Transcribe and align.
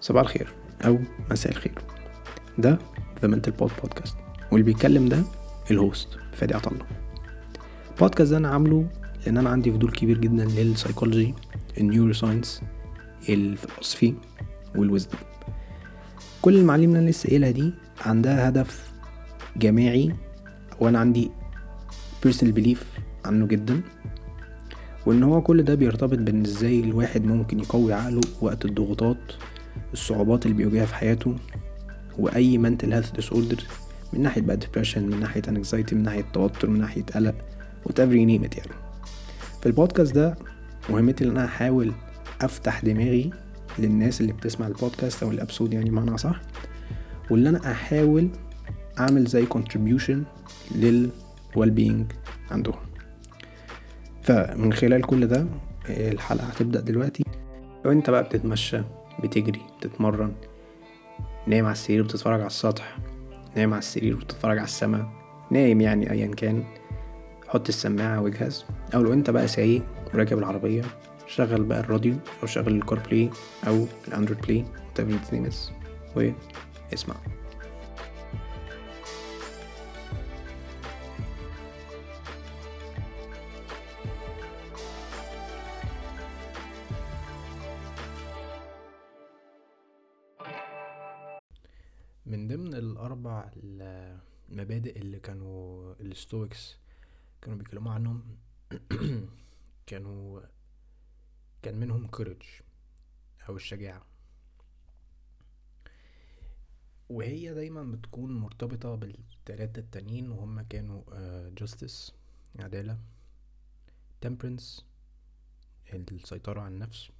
صباح 0.00 0.22
الخير 0.22 0.48
أو 0.84 0.98
مساء 1.30 1.52
الخير. 1.52 1.74
ده 2.58 2.78
The 3.22 3.28
Mental 3.28 3.50
Pod 3.50 3.70
podcast 3.82 4.16
واللي 4.52 4.64
بيتكلم 4.64 5.08
ده 5.08 5.22
ال 5.70 5.78
host 5.78 6.08
فادي 6.32 6.54
عطلة 6.54 6.78
البودكاست 7.94 8.30
ده 8.30 8.36
أنا 8.36 8.48
عامله 8.48 8.86
لأن 9.26 9.36
أنا 9.36 9.50
عندي 9.50 9.72
فضول 9.72 9.90
كبير 9.90 10.18
جدا 10.18 10.44
لل 10.44 10.58
psychology 10.58 11.27
ال 11.27 11.34
neuroscience 11.78 12.62
ال 13.28 13.36
philosophy 13.36 14.14
وال 14.76 14.87
wisdom 14.87 15.18
كل 16.42 16.56
المعلومات 16.56 16.88
اللي 16.88 16.98
أنا 16.98 17.10
لسه 17.10 17.28
قايلها 17.28 17.50
دي 17.50 17.72
عندها 18.06 18.48
هدف 18.48 18.92
جماعي 19.56 20.14
وأنا 20.80 20.98
عندي 20.98 21.30
personal 22.26 22.54
belief 22.58 22.78
عنه 23.24 23.46
جدا. 23.46 23.80
وإن 25.06 25.22
هو 25.22 25.42
كل 25.42 25.62
ده 25.62 25.74
بيرتبط 25.74 26.18
بإن 26.18 26.44
إزاي 26.44 26.80
الواحد 26.80 27.24
ممكن 27.24 27.60
يقوي 27.60 27.92
عقله 27.92 28.20
وقت 28.40 28.64
الضغوطات 28.64 29.16
الصعوبات 29.92 30.46
اللي 30.46 30.56
بيواجهها 30.56 30.86
في 30.86 30.94
حياته 30.94 31.36
وأي 32.18 32.58
mental 32.58 32.86
health 32.86 33.20
disorder 33.20 33.62
من 34.12 34.22
ناحية 34.22 34.40
بقى 34.40 34.58
depression 34.58 34.98
من 34.98 35.20
ناحية 35.20 35.42
anxiety 35.42 35.92
من 35.92 36.02
ناحية 36.02 36.24
توتر 36.32 36.70
من 36.70 36.78
ناحية 36.80 37.02
قلق 37.02 37.34
whatever 37.88 38.10
you 38.12 38.56
يعني. 38.56 38.72
في 39.60 39.66
البودكاست 39.66 40.14
ده 40.14 40.36
مهمتي 40.90 41.24
إن 41.24 41.30
أنا 41.30 41.44
أحاول 41.44 41.92
أفتح 42.40 42.80
دماغي 42.80 43.30
للناس 43.78 44.20
اللي 44.20 44.32
بتسمع 44.32 44.66
البودكاست 44.66 45.22
أو 45.22 45.30
الابسود 45.30 45.72
يعني 45.72 45.90
معنى 45.90 46.18
صح 46.18 46.40
واللي 47.30 47.48
أنا 47.48 47.70
أحاول 47.70 48.28
أعمل 49.00 49.24
زي 49.24 49.46
contribution 49.46 50.16
لل 50.74 51.10
well 51.56 51.70
being 51.78 52.14
عندهم. 52.50 52.74
فمن 54.22 54.72
خلال 54.72 55.02
كل 55.02 55.26
ده 55.26 55.46
الحلقة 55.88 56.44
هتبدأ 56.46 56.80
دلوقتي. 56.80 57.24
لو 57.84 57.92
أنت 57.92 58.10
بقى 58.10 58.22
بتتمشى 58.24 58.80
بتجري 59.22 59.60
بتتمرن 59.78 60.32
نايم 61.46 61.64
على 61.64 61.72
السرير 61.72 62.02
بتتفرج 62.02 62.40
على 62.40 62.46
السطح 62.46 62.96
نايم 63.56 63.72
على 63.72 63.78
السرير 63.78 64.16
بتتفرج 64.16 64.58
على 64.58 64.64
السماء 64.64 65.08
نايم 65.50 65.80
يعني 65.80 66.10
ايا 66.10 66.26
كان. 66.26 66.64
حط 67.48 67.68
السماعة 67.68 68.20
واجهز 68.20 68.64
أو 68.94 69.02
لو 69.02 69.12
أنت 69.12 69.30
بقى 69.30 69.48
سايق 69.48 69.82
وراكب 70.14 70.38
العربية 70.38 70.82
شغل 71.26 71.62
بقى 71.64 71.80
الراديو 71.80 72.14
أو 72.42 72.46
شغل 72.46 72.74
ال 72.74 72.98
CarPlay 72.98 73.30
أو 73.66 73.86
ال 74.08 74.12
Android 74.12 74.40
Play 74.40 74.64
whatever 74.94 75.50
is 75.50 75.56
واسمع. 76.16 77.14
الستويكس 96.30 96.76
كانوا 97.42 97.58
بيتكلموا 97.58 97.92
عنهم 97.92 98.36
كانوا 99.86 100.40
كان 101.62 101.80
منهم 101.80 102.06
courage 102.06 102.42
أو 103.48 103.56
الشجاعة 103.56 104.06
وهي 107.08 107.54
دايما 107.54 107.82
بتكون 107.82 108.40
مرتبطة 108.40 108.94
بالتلاتة 108.94 109.80
التانيين 109.80 110.30
وهم 110.30 110.60
كانوا 110.60 111.02
justice 111.48 112.12
عدالة 112.58 112.98
temperance 114.26 114.82
السيطرة 115.94 116.60
على 116.60 116.74
النفس 116.74 117.10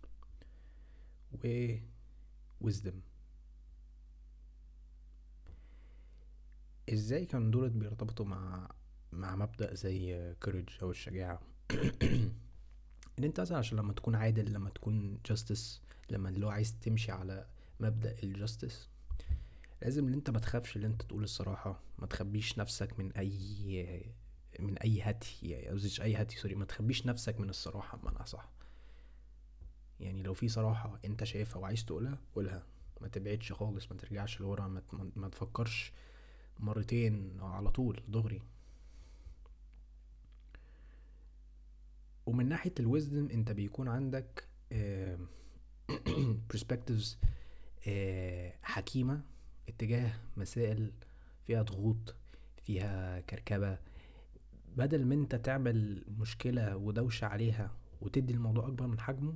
و 1.32 1.76
wisdom. 2.64 2.94
إزاي 6.92 7.26
كان 7.26 7.50
دولت 7.50 7.72
بيرتبطوا 7.72 8.26
مع 8.26 8.70
مع 9.12 9.36
مبدأ 9.36 9.74
زي 9.74 10.34
courage 10.42 10.68
أو 10.82 10.90
الشجاعة. 10.90 11.40
إن 13.18 13.24
أنت 13.24 13.40
مثلا 13.40 13.58
عشان 13.58 13.78
لما 13.78 13.92
تكون 13.92 14.14
عادل 14.14 14.52
لما 14.52 14.70
تكون 14.70 15.18
justice 15.26 15.82
لما 16.10 16.28
اللي 16.28 16.46
هو 16.46 16.50
عايز 16.50 16.74
تمشي 16.80 17.12
على 17.12 17.46
مبدأ 17.80 18.16
ال 18.22 18.31
justice 18.31 18.88
لازم 19.82 20.08
إن 20.08 20.14
أنت 20.14 20.30
ما 20.30 20.38
تخافش 20.38 20.76
ان 20.76 20.84
أنت 20.84 21.02
تقول 21.02 21.22
الصراحة. 21.22 21.80
ما 21.98 22.06
تخبيش 22.06 22.58
نفسك 22.58 22.98
من 22.98 23.12
أي 23.12 24.12
من 24.60 24.78
أي 24.78 25.02
هتي 25.02 25.48
يعني 25.48 25.80
أي 26.02 26.16
هتي 26.16 26.36
sorry 26.36 26.54
ما 26.54 26.64
تخبيش 26.64 27.06
نفسك 27.06 27.40
من 27.40 27.50
الصراحة 27.50 27.98
بمعنى 27.98 28.26
صح 28.26 28.50
يعني 30.00 30.22
لو 30.22 30.34
في 30.34 30.48
صراحة 30.48 30.98
أنت 31.04 31.24
شايفها 31.24 31.62
وعايز 31.62 31.84
تقولها 31.84 32.18
قولها. 32.34 32.66
ما 33.00 33.08
تبعدش 33.08 33.52
خالص 33.52 33.92
ما 33.92 33.96
ترجعش 33.96 34.40
لورا 34.40 34.82
ما 35.16 35.28
تفكرش 35.28 35.92
مرتين 36.58 37.40
على 37.40 37.70
طول 37.70 38.02
دغري. 38.08 38.42
ومن 42.30 42.48
ناحية 42.48 42.74
الويزدم 42.80 43.28
انت 43.30 43.52
بيكون 43.52 43.88
عندك 43.88 44.44
perspectives 46.52 47.16
حكيمة 48.62 49.22
اتجاه 49.68 50.12
مسائل 50.36 50.92
فيها 51.46 51.62
ضغوط 51.62 52.14
فيها 52.62 53.20
كركبة. 53.20 53.78
بدل 54.76 55.04
ما 55.04 55.14
انت 55.14 55.34
تعمل 55.34 56.04
مشكلة 56.18 56.76
ودوشة 56.76 57.26
عليها 57.26 57.76
وتدي 58.00 58.32
الموضوع 58.32 58.66
أكبر 58.66 58.86
من 58.86 59.00
حجمه 59.00 59.34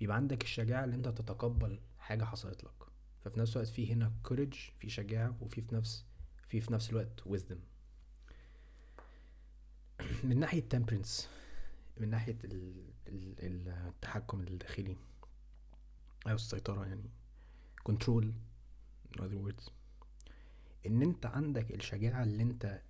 بيبقى 0.00 0.16
عندك 0.16 0.42
الشجاعة 0.42 0.84
اللي 0.84 0.96
انت 0.96 1.08
تتقبل 1.08 1.80
حاجة 1.98 2.24
حصلت 2.24 2.64
لك. 2.64 2.86
ففي 3.24 3.40
نفس 3.40 3.56
الوقت 3.56 3.68
في 3.68 3.92
هنا 3.92 4.12
كوريج 4.22 4.54
في 4.78 4.88
شجاعة 4.90 5.36
وفي 5.40 5.60
في 5.60 5.74
نفس 5.74 6.04
في 6.48 6.60
في 6.60 6.72
نفس 6.72 6.90
الوقت 6.90 7.20
wisdom. 7.20 7.58
من 10.24 10.40
ناحية 10.40 10.64
temperance 10.74 11.39
من 12.00 12.10
ناحية 12.10 12.38
ال 12.44 12.84
ال 13.08 13.68
التحكم 13.68 14.40
الداخلي 14.40 14.96
أو 16.26 16.34
السيطرة 16.34 16.86
يعني. 16.86 17.10
control 17.90 18.24
in 19.16 19.20
other 19.20 19.48
words. 19.48 19.70
إن 20.86 21.02
أنت 21.02 21.26
عندك 21.26 21.74
الشجاعة 21.74 22.22
اللي 22.22 22.42
أنت 22.42 22.82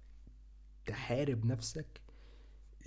تحارب 0.87 1.45
نفسك 1.45 2.01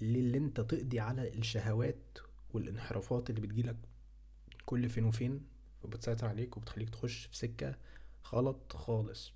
للي 0.01 0.37
أنت 0.37 0.61
تقضي 0.61 0.99
على 0.99 1.27
الشهوات 1.33 2.17
والانحرافات 2.53 3.29
اللي 3.29 3.41
بتجيلك 3.41 3.77
كل 4.65 4.89
فين 4.89 5.05
وفين 5.05 5.47
وبتسيطر 5.83 6.27
عليك 6.27 6.57
وبتخليك 6.57 6.89
تخش 6.89 7.25
في 7.25 7.37
سكة 7.37 7.77
غلط 8.33 8.73
خالص. 8.75 9.33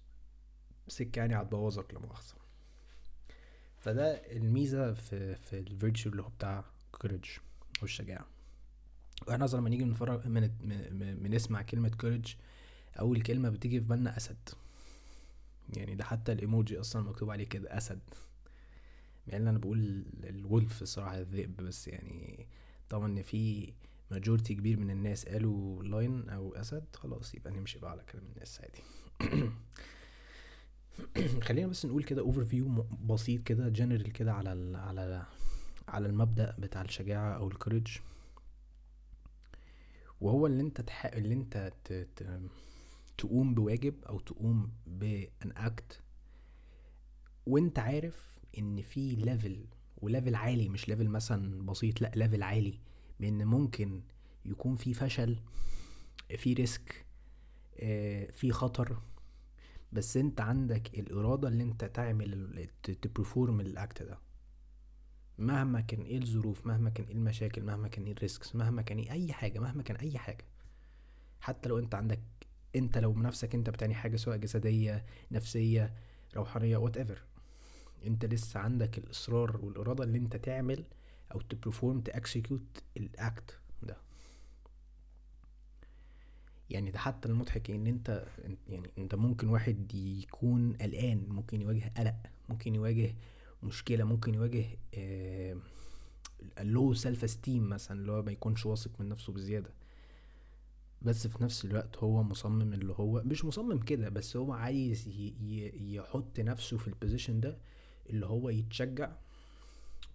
سكة 0.88 1.20
يعني 1.20 1.36
هتبوظك 1.42 1.94
لا 1.94 2.00
مؤاخذة 2.00 2.38
فده 3.78 4.12
الميزة 4.14 4.94
في 4.94 5.36
في 5.36 5.60
ال 5.60 5.67
virtue 5.67 6.10
اللي 6.10 6.22
هو 6.24 6.30
بتاع 6.30 6.66
courage 6.92 7.26
أو 7.80 7.84
الشجاعة 7.84 8.28
وإحنا 9.28 9.46
أصلا 9.46 9.60
لما 9.60 9.70
نيجي 9.70 9.86
نتفرج 9.86 10.28
من, 10.28 10.42
من, 10.62 11.24
من 11.24 11.32
نسمع 11.32 11.62
كلمة 11.62 11.90
courage 11.90 12.36
أول 13.00 13.22
كلمة 13.22 13.50
بتيجي 13.50 13.80
في 13.80 13.86
بالنا 13.86 14.18
أسد. 14.18 14.50
يعني 15.78 15.96
ده 15.96 16.04
حتى 16.04 16.32
الإيموجي 16.32 16.80
أصلا 16.80 17.02
مكتوب 17.02 17.30
عليه 17.30 17.46
كده 17.46 17.78
أسد. 17.78 18.00
يعني 19.28 19.50
أنا 19.50 19.58
بقول 19.58 20.06
ال 20.24 20.35
wolf 20.35 20.82
الصراحة 20.82 21.20
الذئب 21.20 21.58
بس 21.58 21.88
يعني 21.88 22.48
طبعا 22.90 23.08
إن 23.08 23.22
في 23.22 23.74
majority 24.12 24.56
كبير 24.56 24.80
من 24.80 24.92
الناس 24.92 25.26
قالوا 25.26 25.84
lion 25.84 26.30
أو 26.30 26.56
أسد 26.56 26.86
خلاص 26.96 27.36
يبقى 27.36 27.54
نمشي 27.54 27.80
بقى 27.80 27.92
على 27.92 28.04
كلام 28.04 28.26
الناس 28.26 28.62
عادي. 28.62 28.82
خلينا 31.42 31.68
بس 31.68 31.86
نقول 31.86 32.04
كده 32.04 32.22
overview 32.22 32.86
بسيط 33.06 33.44
كده 33.44 33.70
جنرال 33.70 34.12
كده 34.12 34.34
على 34.34 34.54
ال 34.54 34.76
على 34.76 35.26
على 35.88 36.08
المبدأ 36.08 36.56
بتاع 36.60 36.82
الشجاعة 36.82 37.34
أو 37.38 37.48
ال 37.48 37.53
courage 37.53 37.88
وهو 40.22 40.48
اللي 40.48 40.62
أنت 40.62 40.82
تح... 40.82 41.06
اللي 41.06 41.34
أنت 41.34 41.74
ت... 41.84 41.94
ت... 41.94 42.40
تقوم 43.18 43.54
بواجب 43.56 44.06
أو 44.06 44.20
تقوم 44.20 44.72
بأن 44.88 45.52
act 45.58 46.02
وأنت 47.46 47.80
عارف 47.80 48.40
إن 48.58 48.82
في 48.82 49.16
level 49.16 49.66
و 49.98 50.04
level 50.04 50.36
عالي 50.36 50.70
مش 50.70 50.90
level 50.90 51.08
مثلا 51.10 51.66
بسيط 51.66 52.02
لأ 52.02 52.12
level 52.16 52.44
عالي. 52.44 52.80
بإن 53.20 53.46
ممكن 53.46 54.02
يكون 54.46 54.76
في 54.76 54.94
فشل 54.94 55.40
في 56.38 56.54
risk 56.54 57.06
في 58.34 58.52
خطر. 58.52 59.02
بس 59.92 60.18
أنت 60.18 60.42
عندك 60.42 61.00
الإرادة 61.00 61.48
اللي 61.48 61.64
أنت 61.64 61.86
تعمل 61.86 62.70
ت 62.84 62.93
perform 62.93 63.60
ال 63.62 63.72
act 63.72 64.04
ده. 64.04 64.20
مهما 65.38 65.82
كان 65.82 66.02
إيه 66.02 66.18
الظروف 66.18 66.68
مهما 66.68 66.90
كان 66.90 67.06
إيه 67.06 67.14
المشاكل 67.16 67.64
مهما 67.64 67.88
كان 67.88 68.06
إيه 68.06 68.12
ال 68.12 68.19
risks 68.19 68.56
مهما 68.56 68.82
كان 68.82 68.98
إيه 68.98 69.12
أي 69.12 69.34
حاجة 69.34 69.60
مهما 69.60 69.84
كان 69.84 69.98
أي 69.98 70.18
حاجة. 70.18 70.46
حتى 71.42 71.70
لو 71.70 71.80
أنت 71.80 71.96
عندك 71.96 72.20
أنت 72.76 72.98
لو 72.98 73.12
بنفسك 73.14 73.56
أنت 73.56 73.70
بتعني 73.70 73.96
حاجة 73.96 74.16
سواء 74.16 74.38
جسدية 74.38 75.06
نفسية 75.32 75.94
روحانية 76.36 76.78
whatever 76.78 77.24
أنت 78.06 78.26
لسه 78.26 78.60
عندك 78.60 78.98
الإصرار 78.98 79.58
والإرادة 79.66 80.04
اللي 80.04 80.18
أنت 80.18 80.36
تعمل 80.36 80.84
أو 81.34 81.42
ت 81.42 81.49
perform 81.49 82.02
ت 82.02 82.12
execute 82.12 82.84
ال 82.98 83.13
act 83.13 83.60
ده. 83.84 83.98
يعني 86.70 86.92
ده 86.92 87.00
حتى 87.00 87.30
المضحك 87.30 87.72
إن 87.72 87.88
أنت 87.88 88.26
يعني 88.70 88.90
أنت 88.98 89.16
ممكن 89.16 89.48
واحد 89.48 89.94
يكون 89.96 90.74
قلقان 90.74 91.26
ممكن 91.30 91.62
يواجه 91.62 91.92
قلق 91.98 92.16
ممكن 92.50 92.76
يواجه 92.76 93.16
مشكلة 93.64 94.04
ممكن 94.04 94.34
يواجه 94.34 94.66
low 96.60 96.94
self-esteem 96.94 97.70
مثلا 97.70 98.00
اللي 98.00 98.12
هو 98.12 98.22
ما 98.22 98.32
يكونش 98.32 98.66
واثق 98.66 98.92
من 99.02 99.10
نفسه 99.10 99.34
بزيادة. 99.34 99.74
بس 101.02 101.28
في 101.28 101.44
نفس 101.44 101.66
الوقت 101.66 101.98
هو 101.98 102.24
مصمم 102.24 102.74
اللي 102.74 102.94
هو 102.94 103.22
مش 103.26 103.46
مصمم 103.46 103.80
كده 103.80 104.10
بس 104.10 104.38
هو 104.38 104.54
عايز 104.54 105.08
يحط 105.82 106.40
نفسه 106.40 106.78
في 106.78 106.88
ال 106.88 106.93
position 106.93 107.40
ده 107.40 107.58
اللي 108.10 108.26
هو 108.26 108.50
يتشجع 108.50 109.12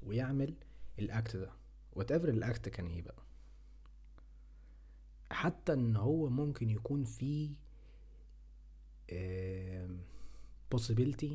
ويعمل 0.02 0.54
ال 0.98 1.08
act 1.08 1.36
ده. 1.36 1.50
whatever 1.92 2.12
ال 2.12 2.28
act 2.28 2.68
كان 2.68 2.86
إيه 2.86 3.02
بقى. 3.02 3.22
حتى 5.30 5.72
إن 5.72 5.96
هو 5.96 6.28
ممكن 6.28 6.70
يكون 6.70 7.04
في 7.04 7.50
possibility 10.74 11.32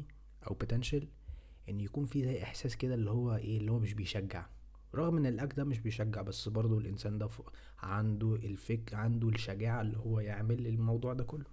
أو 0.47 0.57
potential 0.63 1.03
إن 1.69 1.79
يكون 1.79 2.05
في 2.05 2.23
زي 2.23 2.43
إحساس 2.43 2.75
كده 2.77 2.93
اللي 2.93 3.11
هو 3.11 3.35
إيه 3.35 3.57
اللي 3.57 3.71
هو 3.71 3.79
مش 3.79 3.93
بيشجع. 3.93 4.45
رغم 4.95 5.17
إن 5.17 5.25
ال 5.25 5.32
act 5.32 5.53
ده 5.53 5.63
مش 5.63 5.79
بيشجع 5.79 6.21
بس 6.21 6.49
برضه 6.49 6.77
الإنسان 6.77 7.17
ده 7.17 7.29
عنده 7.79 8.35
الفكر 8.35 8.95
عنده 8.95 9.29
الشجاعة 9.29 9.81
اللي 9.81 9.97
هو 9.97 10.19
يعمل 10.19 10.67
الموضوع 10.67 11.13
ده 11.13 11.23
كله. 11.23 11.45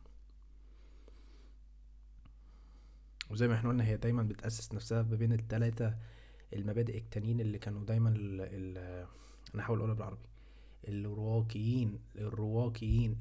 وزي 3.31 3.49
ما 3.49 3.55
إحنا 3.55 3.69
قلنا 3.71 3.85
هي 3.85 3.97
دايما 3.97 4.23
بتأسس 4.23 4.73
نفسها 4.75 5.03
ما 5.03 5.17
بين 5.17 5.33
التلاتة 5.33 5.95
المبادئ 6.53 6.99
التانيين 6.99 7.41
اللي 7.41 7.59
كانوا 7.59 7.85
دايما 7.85 8.09
ال 8.11 8.41
ال 8.41 8.79
أنا 9.55 9.63
هحاول 9.63 9.79
أقولها 9.79 9.95
بالعربي. 9.95 10.27
الرواقيين 10.89 11.99
الرواقيين 12.17 13.19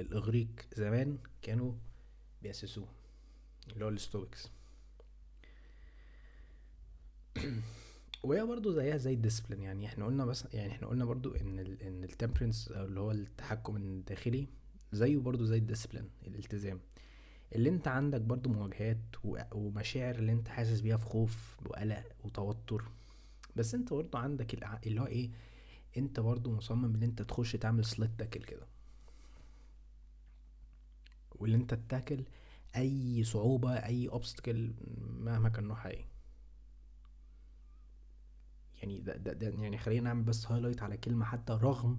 الإغريق 0.00 0.48
زمان 0.76 1.18
كانوا 1.42 1.72
بيأسسوه 2.42 2.88
اللي 3.72 3.84
هو 3.84 3.88
ال 3.88 3.96
Stoics. 3.96 4.50
وهي 8.22 8.46
برضو 8.46 8.72
زيها 8.72 8.96
زي 8.96 9.12
ال 9.14 9.18
discipline 9.18 9.62
يعني 9.62 9.86
إحنا 9.86 10.06
قلنا 10.06 10.24
بس 10.24 10.44
يعني 10.52 10.72
إحنا 10.72 10.86
قلنا 10.86 11.04
برضو 11.04 11.34
إن 11.34 11.58
ال 11.58 11.82
إن 11.82 12.04
ال 12.04 12.10
temperance 12.10 12.68
أو 12.68 12.84
اللي 12.84 13.00
هو 13.00 13.10
التحكم 13.10 13.76
الداخلي 13.76 14.48
زيه 14.92 15.16
برضو 15.18 15.44
زي 15.44 15.58
الديسبلين 15.58 16.10
الالتزام. 16.26 16.80
اللي 17.54 17.68
انت 17.68 17.88
عندك 17.88 18.20
برضو 18.20 18.50
مواجهات 18.50 18.98
ومشاعر 19.52 20.14
اللي 20.14 20.32
انت 20.32 20.48
حاسس 20.48 20.80
بيها 20.80 20.96
في 20.96 21.04
خوف 21.04 21.56
وقلق 21.66 22.04
وتوتر. 22.24 22.84
بس 23.56 23.74
انت 23.74 23.92
برضو 23.92 24.18
عندك 24.18 24.54
اللي 24.86 25.00
هو 25.00 25.06
إيه 25.06 25.30
انت 25.96 26.20
برضو 26.20 26.50
مصمم 26.50 26.94
إن 26.94 27.02
انت 27.02 27.22
تخش 27.22 27.52
تعمل 27.52 27.84
سلت 27.84 28.10
تاكل 28.18 28.42
كده. 28.42 28.66
واللي 31.30 31.56
انت 31.56 31.74
تاكل 31.88 32.24
أي 32.76 33.24
صعوبة 33.24 33.72
أي 33.72 34.08
اوبستكل 34.08 34.72
مهما 35.20 35.48
كان 35.48 35.64
نوعها 35.64 35.88
إيه. 35.90 36.15
يعني 38.86 39.00
ده, 39.00 39.16
ده, 39.16 39.32
ده 39.32 39.62
يعني 39.62 39.78
خلينا 39.78 40.04
نعمل 40.04 40.22
بس 40.22 40.46
هايلايت 40.46 40.82
على 40.82 40.96
كلمة 40.96 41.24
حتى 41.24 41.52
رغم 41.52 41.98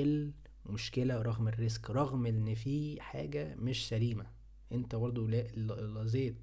المشكلة 0.00 1.22
رغم 1.22 1.48
ال 1.48 1.56
risk 1.56 1.90
رغم 1.90 2.26
إن 2.26 2.54
في 2.54 3.00
حاجة 3.00 3.54
مش 3.54 3.88
سليمة. 3.88 4.26
أنت 4.72 4.94
برضو 4.94 5.26
لازيت 5.26 6.36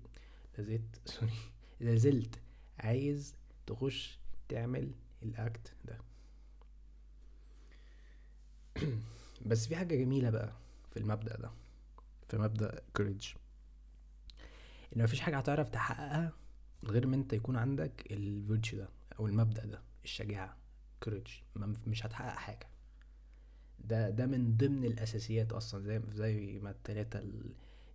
لازيت 0.58 0.82
sorry 1.06 1.32
لازلت 1.80 2.40
عايز 2.80 3.36
تخش 3.68 4.20
تعمل 4.50 4.92
ال 5.24 5.36
act 5.36 5.74
ده. 5.86 5.98
بس 9.46 9.68
في 9.68 9.76
حاجة 9.76 9.96
جميلة 9.96 10.30
بقى 10.30 10.54
في 10.88 10.98
المبدأ 10.98 11.38
ده 11.38 11.52
في 12.30 12.38
مبدأ 12.38 12.82
courage 12.96 13.34
إن 14.96 15.04
مفيش 15.04 15.20
حاجة 15.22 15.38
هتعرف 15.38 15.70
تحققها 15.70 16.34
غير 16.84 17.08
ما 17.08 17.16
أنت 17.16 17.34
يكون 17.34 17.56
عندك 17.56 18.12
ال 18.12 18.21
virtue 18.21 18.78
ده. 18.78 18.90
أو 19.20 19.28
المبدأ 19.28 19.66
ده 19.66 19.82
الشجاعة 20.04 20.58
courage 21.04 21.28
مش 21.88 22.06
هتحقق 22.06 22.36
حاجة. 22.38 22.68
ده 23.80 24.10
ده 24.10 24.26
من 24.26 24.58
ضمن 24.58 24.86
الأساسيات 24.86 25.52
أصلا 25.52 25.84
زي 25.84 26.02
زي 26.14 26.60
ما 26.60 26.72
التلاتة 26.72 27.22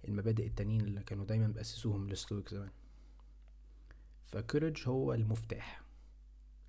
المبادئ 0.09 0.47
التانيين 0.47 0.81
اللي 0.81 1.03
كانوا 1.03 1.25
دايما 1.25 1.47
بيأسسوهم 1.49 2.11
ال 2.11 2.17
Stoic 2.17 2.49
زمان. 2.49 2.71
ف 4.27 4.34
courage 4.35 4.89
هو 4.89 5.15
المفتاح. 5.15 5.83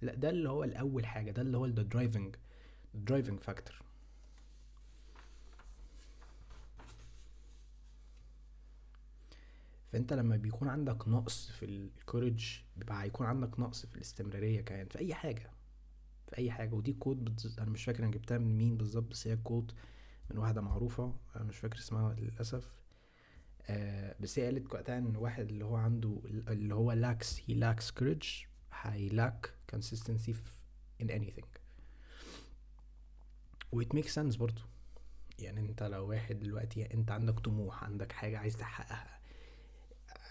لا 0.01 0.15
ده 0.15 0.29
اللي 0.29 0.49
هو 0.49 0.63
الأول 0.63 1.05
حاجة 1.05 1.31
ده 1.31 1.41
اللي 1.41 1.57
هو 1.57 1.65
ال 1.65 1.68
driving 1.68 1.89
driving 1.93 2.35
driving 2.93 3.39
factor 3.39 3.81
فأنت 9.93 10.13
لما 10.13 10.35
بيكون 10.37 10.67
عندك 10.67 11.07
نقص 11.07 11.51
في 11.51 11.65
ال 11.65 11.77
courage 11.77 12.59
بيبقى 12.77 13.03
هيكون 13.03 13.25
عندك 13.27 13.59
نقص 13.59 13.85
في 13.85 13.95
الاستمرارية 13.95 14.61
كمان 14.61 14.87
في 14.87 14.99
أي 14.99 15.13
حاجة 15.13 15.51
في 16.27 16.37
أي 16.37 16.51
حاجة. 16.51 16.73
ودي 16.73 16.93
quote 16.93 17.25
بتز... 17.25 17.59
أنا 17.59 17.69
مش 17.69 17.83
فاكر 17.85 18.03
أنا 18.03 18.11
جبتها 18.11 18.37
من 18.37 18.57
مين 18.57 18.77
بالظبط 18.77 19.11
بس 19.11 19.27
هي 19.27 19.35
quote 19.37 19.71
من 20.31 20.37
واحدة 20.37 20.61
معروفة 20.61 21.15
أنا 21.35 21.43
مش 21.43 21.57
فاكر 21.57 21.77
اسمها 21.77 22.13
للأسف. 22.13 22.71
آه 23.69 24.15
بس 24.19 24.39
هي 24.39 24.45
قالت 24.45 24.73
وقتها 24.73 24.97
إن 24.97 25.15
واحد 25.15 25.49
اللي 25.49 25.65
هو 25.65 25.75
عنده 25.75 26.21
اللي 26.25 26.75
هو 26.75 26.91
lacks 26.91 27.41
هي 27.47 27.53
lacks 27.55 27.91
courage 27.91 28.43
هي 28.73 29.09
lack 29.09 29.53
consistency 29.75 30.33
in 31.03 31.07
anything. 31.07 31.45
و 33.71 33.81
it 33.83 33.87
makes 33.97 34.13
sense 34.15 34.37
برضو. 34.37 34.61
يعني 35.39 35.59
أنت 35.59 35.83
لو 35.83 36.09
واحد 36.09 36.39
دلوقتي 36.39 36.93
أنت 36.93 37.11
عندك 37.11 37.39
طموح 37.39 37.83
عندك 37.83 38.11
حاجة 38.11 38.37
عايز 38.37 38.55
تحققها 38.57 39.16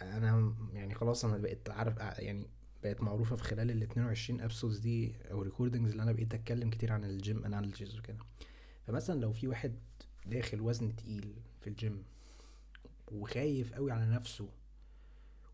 أنا 0.02 0.54
يعني 0.72 0.94
خلاص 0.94 1.24
أنا 1.24 1.38
بقيت 1.38 1.70
عارف 1.70 1.96
يعني 2.18 2.46
بقت 2.82 3.00
معروفة 3.00 3.36
في 3.36 3.42
خلال 3.44 3.70
ال 3.70 3.82
22 3.82 4.40
episodes 4.40 4.78
دي 4.78 5.14
أو 5.30 5.42
recordings 5.42 5.90
اللي 5.90 6.02
أنا 6.02 6.12
بقيت 6.12 6.34
أتكلم 6.34 6.70
كتير 6.70 6.92
عن 6.92 7.04
ال 7.04 7.14
gym 7.14 7.44
analogies 7.44 7.98
وكده. 7.98 8.18
فمثلا 8.86 9.20
لو 9.20 9.32
في 9.32 9.48
واحد 9.48 9.74
داخل 10.26 10.60
وزن 10.60 10.96
تقيل 10.96 11.34
في 11.60 11.66
الجيم 11.66 12.04
وخايف 13.12 13.72
قوي 13.74 13.92
على 13.92 14.06
نفسه 14.06 14.48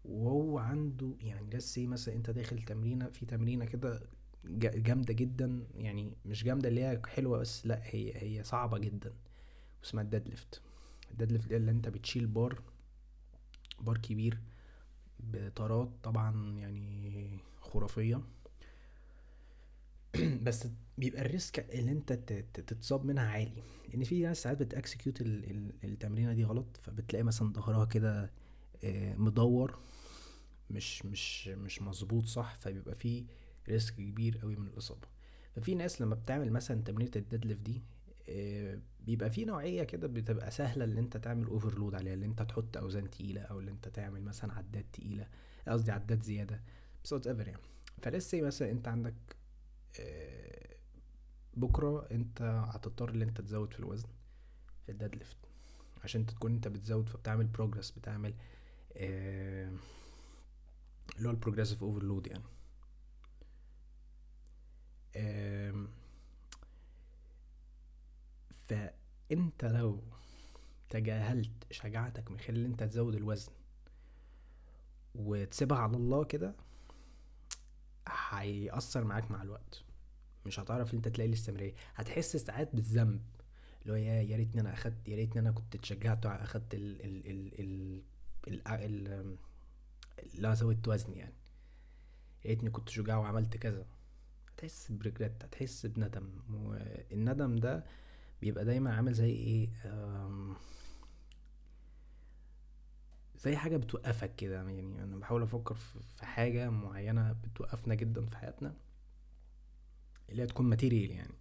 وهو 0.05 0.59
عنده 0.59 1.15
يعني 1.21 1.51
لسه 1.57 1.87
مثلا 1.87 2.15
أنت 2.15 2.31
داخل 2.31 2.63
تمرينة 2.63 3.09
في 3.11 3.27
تمرينة 3.27 3.65
كده 3.65 4.03
جامدة 4.45 5.15
جدا 5.15 5.67
يعني 5.75 6.17
مش 6.25 6.45
جامدة 6.45 6.69
اللي 6.69 6.85
هي 6.85 7.03
حلوة 7.07 7.39
بس 7.39 7.67
لأ 7.67 7.81
هي 7.85 8.13
هي 8.17 8.45
صعبة 8.45 8.79
جدا 8.79 9.13
اسمها 9.85 10.05
ال 10.05 10.29
deadlift 10.29 10.63
ال 11.11 11.33
deadlift 11.33 11.53
اللي 11.53 11.71
أنت 11.71 11.89
بتشيل 11.89 12.27
bar 12.27 12.63
bar 13.83 13.99
كبير 13.99 14.39
بطارات 15.21 15.91
طبعا 16.03 16.59
يعني 16.59 17.39
خرافية. 17.61 18.21
بس 20.47 20.67
بيبقى 20.99 21.23
ال 21.23 21.30
risk 21.30 21.59
اللي 21.71 21.93
انت 21.93 22.13
تتصاب 22.55 23.05
منها 23.05 23.31
عالي 23.31 23.63
لأن 23.89 24.05
في 24.05 24.23
ناس 24.23 24.43
ساعات 24.43 24.63
بت 24.63 24.76
execute 24.76 25.21
التمرينة 25.21 26.33
دي 26.33 26.45
غلط 26.45 26.77
فبتلاقي 26.83 27.23
مثلا 27.23 27.53
ظهرها 27.53 27.85
كده 27.85 28.31
آه، 28.85 29.15
مدور 29.17 29.79
مش 30.71 31.07
مش 31.07 31.49
مش 31.49 31.83
مظبوط 31.83 32.27
صح 32.27 32.55
فبيبقى 32.55 32.95
فيه 32.95 33.25
risk 33.69 33.95
كبير 33.95 34.39
قوي 34.39 34.57
من 34.57 34.67
الإصابة. 34.67 35.09
ففي 35.57 35.75
ناس 35.75 36.03
لما 36.03 36.15
بتعمل 36.15 36.53
مثلا 36.53 36.83
تمرينة 36.83 37.11
ال 37.17 37.26
dead 37.26 37.63
دي 37.63 37.83
بيبقى 39.01 39.31
في 39.31 39.45
نوعية 39.45 39.85
كده 39.85 40.09
بتبقى 40.09 40.51
سهلة 40.51 40.85
ان 40.85 40.99
انت 40.99 41.17
تعمل 41.17 41.47
overload 41.47 41.95
عليها 41.95 42.15
اللي 42.15 42.27
انت 42.27 42.43
تحط 42.43 42.77
أوزان 42.77 43.11
تقيلة 43.11 43.41
أو 43.41 43.61
اللي 43.61 43.71
انت 43.71 43.89
تعمل 43.89 44.23
مثلا 44.23 44.53
عدات 44.53 44.85
تقيلة 44.93 45.29
قصدي 45.69 45.93
عدات 45.93 46.23
زيادة 46.23 46.63
بس 47.05 47.13
whatever 47.13 47.49
يعني 47.49 47.63
فلسه 47.99 48.43
مثلا 48.43 48.71
انت 48.71 48.89
عندك 48.89 49.15
آه، 50.01 50.77
بكرة 51.55 52.07
انت 52.11 52.43
هتضطر 52.43 53.11
ان 53.11 53.23
انت 53.23 53.41
تزود 53.41 53.73
في 53.73 53.81
الوزن 53.81 54.09
في 54.87 54.93
ال 54.93 55.15
deadlift. 55.15 55.37
عشان 56.05 56.27
تكون 56.27 56.53
انت 56.53 56.69
بتزود 56.69 57.09
فبتعمل 57.09 57.47
progress 57.47 57.91
بتعمل 57.91 58.35
آه، 58.97 59.73
اللي 61.17 61.29
هو 61.29 61.33
ال 61.33 61.37
progressive 61.37 61.83
overload 61.83 62.27
يعني. 62.27 62.43
فانت 68.73 69.65
لو 69.65 70.03
تجاهلت 70.91 71.51
شجاعتك 71.71 72.31
من 72.31 72.41
خلال 72.41 72.65
انت 72.65 72.83
تزود 72.83 73.15
الوزن 73.15 73.53
وتسيبها 75.15 75.79
على 75.79 75.97
الله 75.97 76.25
كده 76.25 76.55
هيأثر 78.09 79.05
معاك 79.05 79.31
مع 79.31 79.43
الوقت. 79.43 79.83
مش 80.47 80.61
هتعرف 80.61 80.95
انت 80.95 81.09
تلاقي 81.09 81.29
الاستمرارية 81.29 81.75
هتحس 81.95 82.37
ساعات 82.37 82.75
بالذنب. 82.77 83.23
اللي 83.83 83.93
هو 83.93 83.97
يا 83.97 84.23
يا 84.23 84.37
ريتني 84.37 84.61
أنا 84.61 84.73
أخدت 84.73 85.09
يا 85.09 85.17
ريتني 85.17 85.41
أنا 85.41 85.51
كنت 85.51 85.75
اتشجعت 85.75 86.27
واخدت 86.27 86.75
ال 86.75 87.03
ال 87.05 87.31
ال 87.31 87.61
ال 87.61 88.03
ال 88.49 89.09
ال 89.09 90.45
أنا 90.45 90.55
زودت 90.55 90.89
وزني 90.89 91.19
يعني. 91.19 91.35
يا 92.45 92.51
ريتني 92.51 92.71
كنت 92.71 92.89
شجاع 92.89 93.17
وعملت 93.19 93.57
كذا. 93.57 93.87
هتحس 94.49 94.93
ب 94.93 95.00
regret 95.00 95.45
هتحس 95.45 95.87
بندم. 95.87 96.31
والندم 96.51 97.57
ده 97.57 97.85
بيبقى 98.43 98.65
دايما 98.65 98.95
عامل 98.95 99.13
زي 99.13 99.31
إيه 99.31 99.71
زي 103.37 103.57
حاجة 103.57 103.77
بتوقفك 103.77 104.37
كده. 104.37 104.55
يعني 104.57 105.03
أنا 105.03 105.17
بحاول 105.17 105.43
أفكر 105.43 105.75
في 106.19 106.27
حاجة 106.27 106.71
معينة 106.71 107.33
بتوقفنا 107.33 107.95
جدا 107.95 108.27
في 108.27 108.37
حياتنا 108.37 108.75
اللي 110.29 110.43
هي 110.43 110.47
تكون 110.47 110.67
material 110.67 111.11
يعني. 111.11 111.35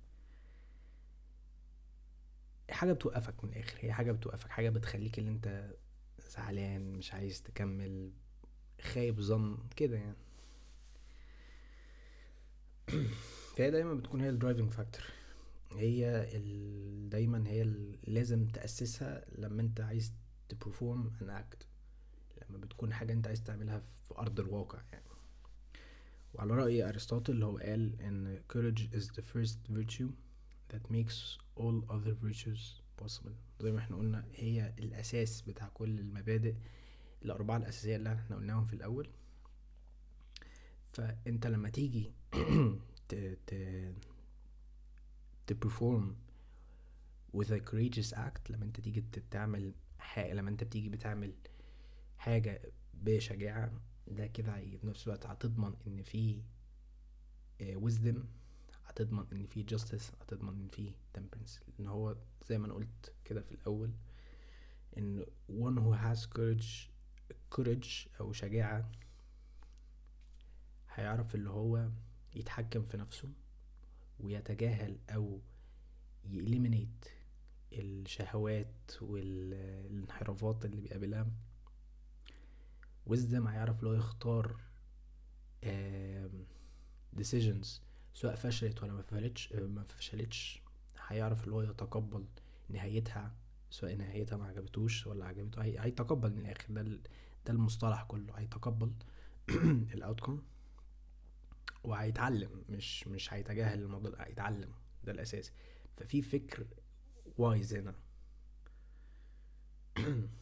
حاجة 2.72 2.94
بتوقفك 2.94 3.44
من 3.44 3.50
الآخر 3.50 3.78
هي 3.80 3.94
حاجة 3.94 4.12
بتوقفك 4.12 4.50
حاجة 4.50 4.70
بتخليك 4.70 5.20
اللي 5.20 5.30
أنت 5.32 5.76
زعلان 6.20 6.94
مش 6.94 7.14
عايز 7.14 7.44
تكمل 7.44 8.12
خايب 8.82 9.22
ظن 9.22 9.58
كده 9.76 9.98
يعني. 9.98 10.18
فهي 13.58 13.72
دايما 13.72 13.94
بتكون 13.94 14.22
هي 14.22 14.30
ال 14.30 14.35
driving 14.35 14.72
factor 14.72 15.21
هي 15.76 16.30
ال... 16.38 17.10
دايما 17.10 17.48
هي 17.48 17.62
ال... 17.62 17.98
لازم 18.08 18.48
تأسسها 18.48 19.26
لما 19.38 19.62
انت 19.62 19.82
عايز 19.82 20.14
ت 20.50 20.58
perform 20.58 21.12
an 21.22 21.30
act 21.30 21.68
لما 22.50 22.58
بتكون 22.58 22.94
حاجة 22.94 23.14
انت 23.14 23.28
عايز 23.28 23.44
تعملها 23.44 23.80
في 23.80 24.18
أرض 24.18 24.40
الواقع 24.40 24.82
يعني. 24.92 25.06
وعلى 26.34 26.54
رأي 26.54 26.90
أرسطاطل 26.90 27.44
هو 27.44 27.58
قال 27.58 28.02
إن 28.02 28.40
courage 28.54 28.96
is 28.98 29.08
the 29.08 29.22
first 29.22 29.58
virtue 29.70 30.10
that 30.74 30.92
makes 30.92 31.38
all 31.58 31.84
other 31.90 32.14
virtues 32.24 32.82
possible. 33.02 33.34
زي 33.62 33.72
ما 33.72 33.80
إحنا 33.80 33.98
قلنا 33.98 34.26
هي 34.36 34.74
الأساس 34.80 35.42
بتاع 35.42 35.70
كل 35.74 36.00
المبادئ 36.00 36.56
الأربعة 37.26 37.58
الأساسية 37.58 37.96
اللي 37.96 38.14
إحنا 38.14 38.36
قلناهم 38.36 38.66
في 38.66 38.74
الأول. 38.74 39.10
فأنت 40.88 41.48
لما 41.48 41.70
تيجي 41.70 42.12
ت 43.10 43.16
ت 43.48 43.54
تبرفورم 45.54 46.16
with 47.38 47.48
a 47.48 47.60
courageous 47.72 48.14
act. 48.14 48.52
لما 48.52 48.66
انت 48.66 48.80
تيجي 48.82 49.02
تعمل 49.32 49.74
حاجة 50.00 50.34
لما 50.34 50.50
انت 50.50 50.64
بتيجي 50.64 50.90
بتعمل 50.90 51.34
حاجة 52.18 52.62
بشجاعة 52.94 53.72
ده 54.08 54.28
كده 54.28 54.54
في 54.56 54.88
نفس 54.88 55.08
الوقت 55.08 55.26
هتضمن 55.26 55.74
إن 55.88 56.04
في 56.04 56.42
آه، 57.62 57.76
wisdom 57.76 58.18
هتضمن 58.86 59.26
إن 59.32 59.46
في 59.46 59.66
justice 59.66 60.22
هتضمن 60.22 60.50
إن 60.62 60.68
في 60.68 60.92
temperance. 61.18 61.60
لأن 61.68 61.88
هو 61.88 62.16
زي 62.46 62.58
ما 62.58 62.66
أنا 62.66 62.74
قلت 62.74 63.14
كده 63.26 63.42
في 63.42 63.52
الأول 63.52 63.92
إن 64.98 65.26
one 65.50 65.76
who 65.80 65.96
has 66.04 66.26
courage 66.38 66.90
courage 67.56 68.20
أو 68.20 68.34
شجاعة 68.34 68.92
هيعرف 70.94 71.36
اللي 71.36 71.50
هو 71.50 71.90
يتحكم 72.36 72.84
في 72.84 72.98
نفسه. 72.98 73.30
ويتجاهل 74.24 74.98
أو 75.10 75.42
يإليمينيت 76.26 77.06
الشهوات 77.74 78.92
والانحرافات 79.02 80.66
اللي 80.66 80.82
بيقابلها. 80.82 81.28
Wisdom 83.10 83.48
هيعرف 83.48 83.80
اللي 83.80 83.90
هو 83.90 83.94
يختار 83.94 84.62
decisions 87.20 87.68
سواء 88.14 88.36
فشلت 88.36 88.84
ولا 88.84 88.94
ما 88.94 89.02
فشلتش 89.02 89.54
ما 89.54 89.84
فشلتش. 89.84 90.62
هيعرف 91.08 91.44
اللي 91.44 91.56
هو 91.56 91.62
يتقبل 91.62 92.26
نهايتها 92.70 93.36
سواء 93.70 93.96
نهايتها 93.96 94.38
ما 94.38 94.46
عجبتوش 94.46 95.08
ولا 95.08 95.26
عجبته 95.26 95.62
هيتقبل 95.62 96.32
من 96.34 96.40
الآخر. 96.40 96.74
ده 96.74 96.82
ده 97.46 97.54
المصطلح 97.54 98.04
كله 98.04 98.34
هيتقبل 98.34 98.92
الاوتكم 99.94 100.42
وهيتعلم 101.84 102.64
مش 102.70 103.08
مش 103.08 103.34
هيتجاهل 103.34 103.82
الموضوع 103.82 104.12
هيتعلم 104.20 104.74
ده 105.04 105.12
الأساس. 105.12 105.52
ففي 105.98 106.22
فكر 106.22 106.66
وايز 107.38 107.74
هنا. 107.74 107.96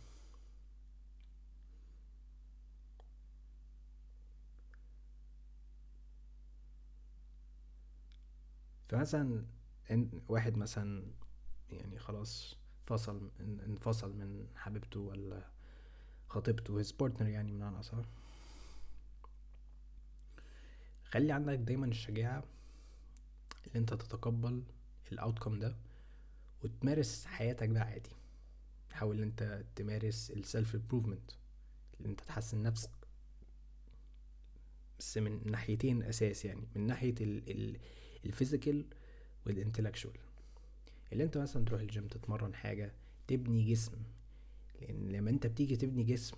فمثلا 8.90 9.46
واحد 10.28 10.58
مثلا 10.58 11.04
يعني 11.70 12.00
خلاص 12.00 12.58
فصل 12.86 13.32
انفصل 13.40 14.16
من 14.18 14.48
حبيبته 14.56 15.00
ولا 15.00 15.48
خطيبته 16.30 16.84
his 16.84 16.88
partner 16.88 17.22
يعني 17.22 17.52
من 17.52 17.62
أصح. 17.64 17.98
خلي 21.12 21.32
عندك 21.32 21.56
دايما 21.58 21.86
الشجاعة 21.86 22.44
اللي 23.68 23.80
أنت 23.80 23.94
تتقبل 23.94 24.64
ال 25.12 25.18
outcome 25.18 25.60
ده 25.60 25.76
وتمارس 26.64 27.26
حياتك 27.26 27.70
بقى 27.70 27.82
عادي. 27.84 28.10
حاول 28.92 29.18
إن 29.18 29.24
أنت 29.24 29.64
تمارس 29.76 30.32
ال 30.32 30.40
self 30.40 30.76
improvement 30.76 31.32
اللي 31.98 32.10
أنت 32.10 32.22
تحسن 32.22 32.64
نفسك. 32.64 32.90
بس 35.00 35.18
من 35.18 35.52
ناحيتين 35.52 36.04
أساس 36.04 36.46
يعني 36.46 36.68
من 36.76 36.88
ناحية 36.88 37.16
ال 38.26 38.32
physical 38.32 38.86
وال 39.46 39.56
intellectual 39.56 40.18
اللي 41.14 41.24
أنت 41.24 41.38
مثلا 41.38 41.66
تروح 41.66 41.82
الجيم 41.82 42.08
تتمرن 42.08 42.56
حاجة 42.56 42.94
تبني 43.28 43.64
جسم. 43.72 43.94
لأن 44.82 45.10
لما 45.12 45.30
أنت 45.30 45.48
بتيجي 45.48 45.76
تبني 45.76 46.04
جسم 46.04 46.38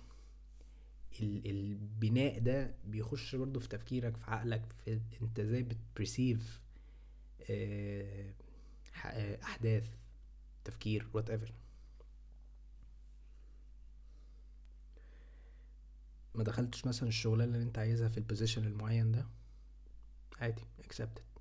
البناء 1.20 2.38
ده 2.38 2.74
بيخش 2.84 3.34
برضه 3.34 3.60
في 3.60 3.68
تفكيرك 3.68 4.16
في 4.16 4.30
عقلك 4.30 4.72
في 4.84 5.00
انت 5.22 5.40
إزاي 5.40 5.62
بت 5.62 5.82
perceive 5.82 6.60
آه، 7.50 8.32
أحداث 9.42 9.90
تفكير 10.64 11.08
whatever 11.14 11.52
ما 16.34 16.44
دخلتش 16.44 16.86
مثلا 16.86 17.08
الشغلانة 17.08 17.54
اللي 17.54 17.66
انت 17.66 17.78
عايزها 17.78 18.08
في 18.08 18.18
ال 18.18 18.23
position 18.23 18.64
المعين 18.64 19.12
ده؟ 19.12 19.26
عادي 20.40 20.62
accepted. 20.82 21.40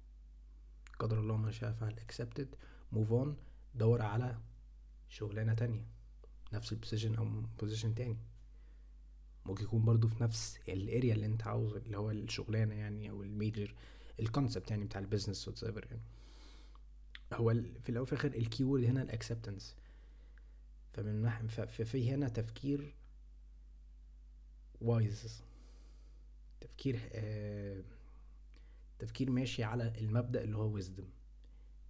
قدر 1.00 1.20
الله 1.20 1.38
ما 1.38 1.52
شاء 1.52 1.74
فعل 1.74 1.96
accepted. 2.00 2.48
move 2.96 3.10
on 3.26 3.28
دور 3.76 4.02
على 4.02 4.40
شغلانة 5.10 5.54
تانية 5.54 5.86
نفس 6.54 6.72
ال 6.72 6.77
position 6.77 7.16
أو 7.16 7.26
position 7.60 7.96
تاني. 7.96 8.18
ممكن 9.46 9.64
يكون 9.64 9.86
برضو 9.86 10.08
في 10.08 10.24
نفس 10.24 10.60
ال 10.70 10.79
area 10.79 11.14
اللي 11.14 11.26
انت 11.26 11.48
عاوزه 11.48 11.78
اللي 11.78 11.98
هو 11.98 12.12
الشغلانة 12.12 12.76
يعني 12.76 13.10
أو 13.10 13.24
ال 13.24 13.32
major 13.32 13.76
ال 14.20 14.26
concept 14.26 14.72
يعني 14.72 14.86
بتاع 14.86 15.02
ال 15.02 15.09
business 15.09 15.64
ever 15.64 15.86
يعني. 15.86 16.02
هو 17.34 17.54
في 17.82 17.90
الأول 17.90 18.04
وفي 18.04 18.14
الآخر 18.14 18.28
ال 18.38 18.43
keyword 18.44 18.84
هنا 18.84 19.02
ال 19.02 19.08
acceptance 19.08 19.76
فمن 20.94 21.22
ناحيه 21.22 21.48
ففي 21.48 22.12
هنا 22.12 22.30
تفكير 22.30 22.94
wise 24.82 25.44
تفكير 26.62 27.00
آه 27.14 27.84
تفكير 29.00 29.32
ماشي 29.32 29.64
على 29.64 29.94
المبدأ 29.98 30.44
اللي 30.44 30.58
هو 30.58 30.82
wisdom. 30.82 31.06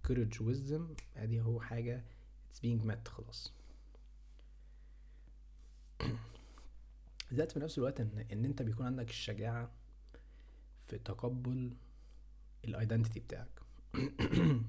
courage 0.08 0.38
wisdom. 0.38 0.82
أدي 1.16 1.40
هو 1.40 1.60
حاجة 1.60 2.04
it's 2.50 2.58
being 2.58 2.90
met 2.90 3.08
خلاص. 3.08 3.52
that 7.32 7.52
في 7.52 7.60
نفس 7.60 7.78
الوقت 7.78 8.00
ان 8.00 8.26
إن 8.32 8.44
أنت 8.44 8.62
بيكون 8.62 8.86
عندك 8.86 9.10
الشجاعة 9.10 9.70
في 10.84 10.98
تقبل 10.98 11.76
ال 12.64 12.70
identity 12.70 13.20
بتاعك. 13.20 13.60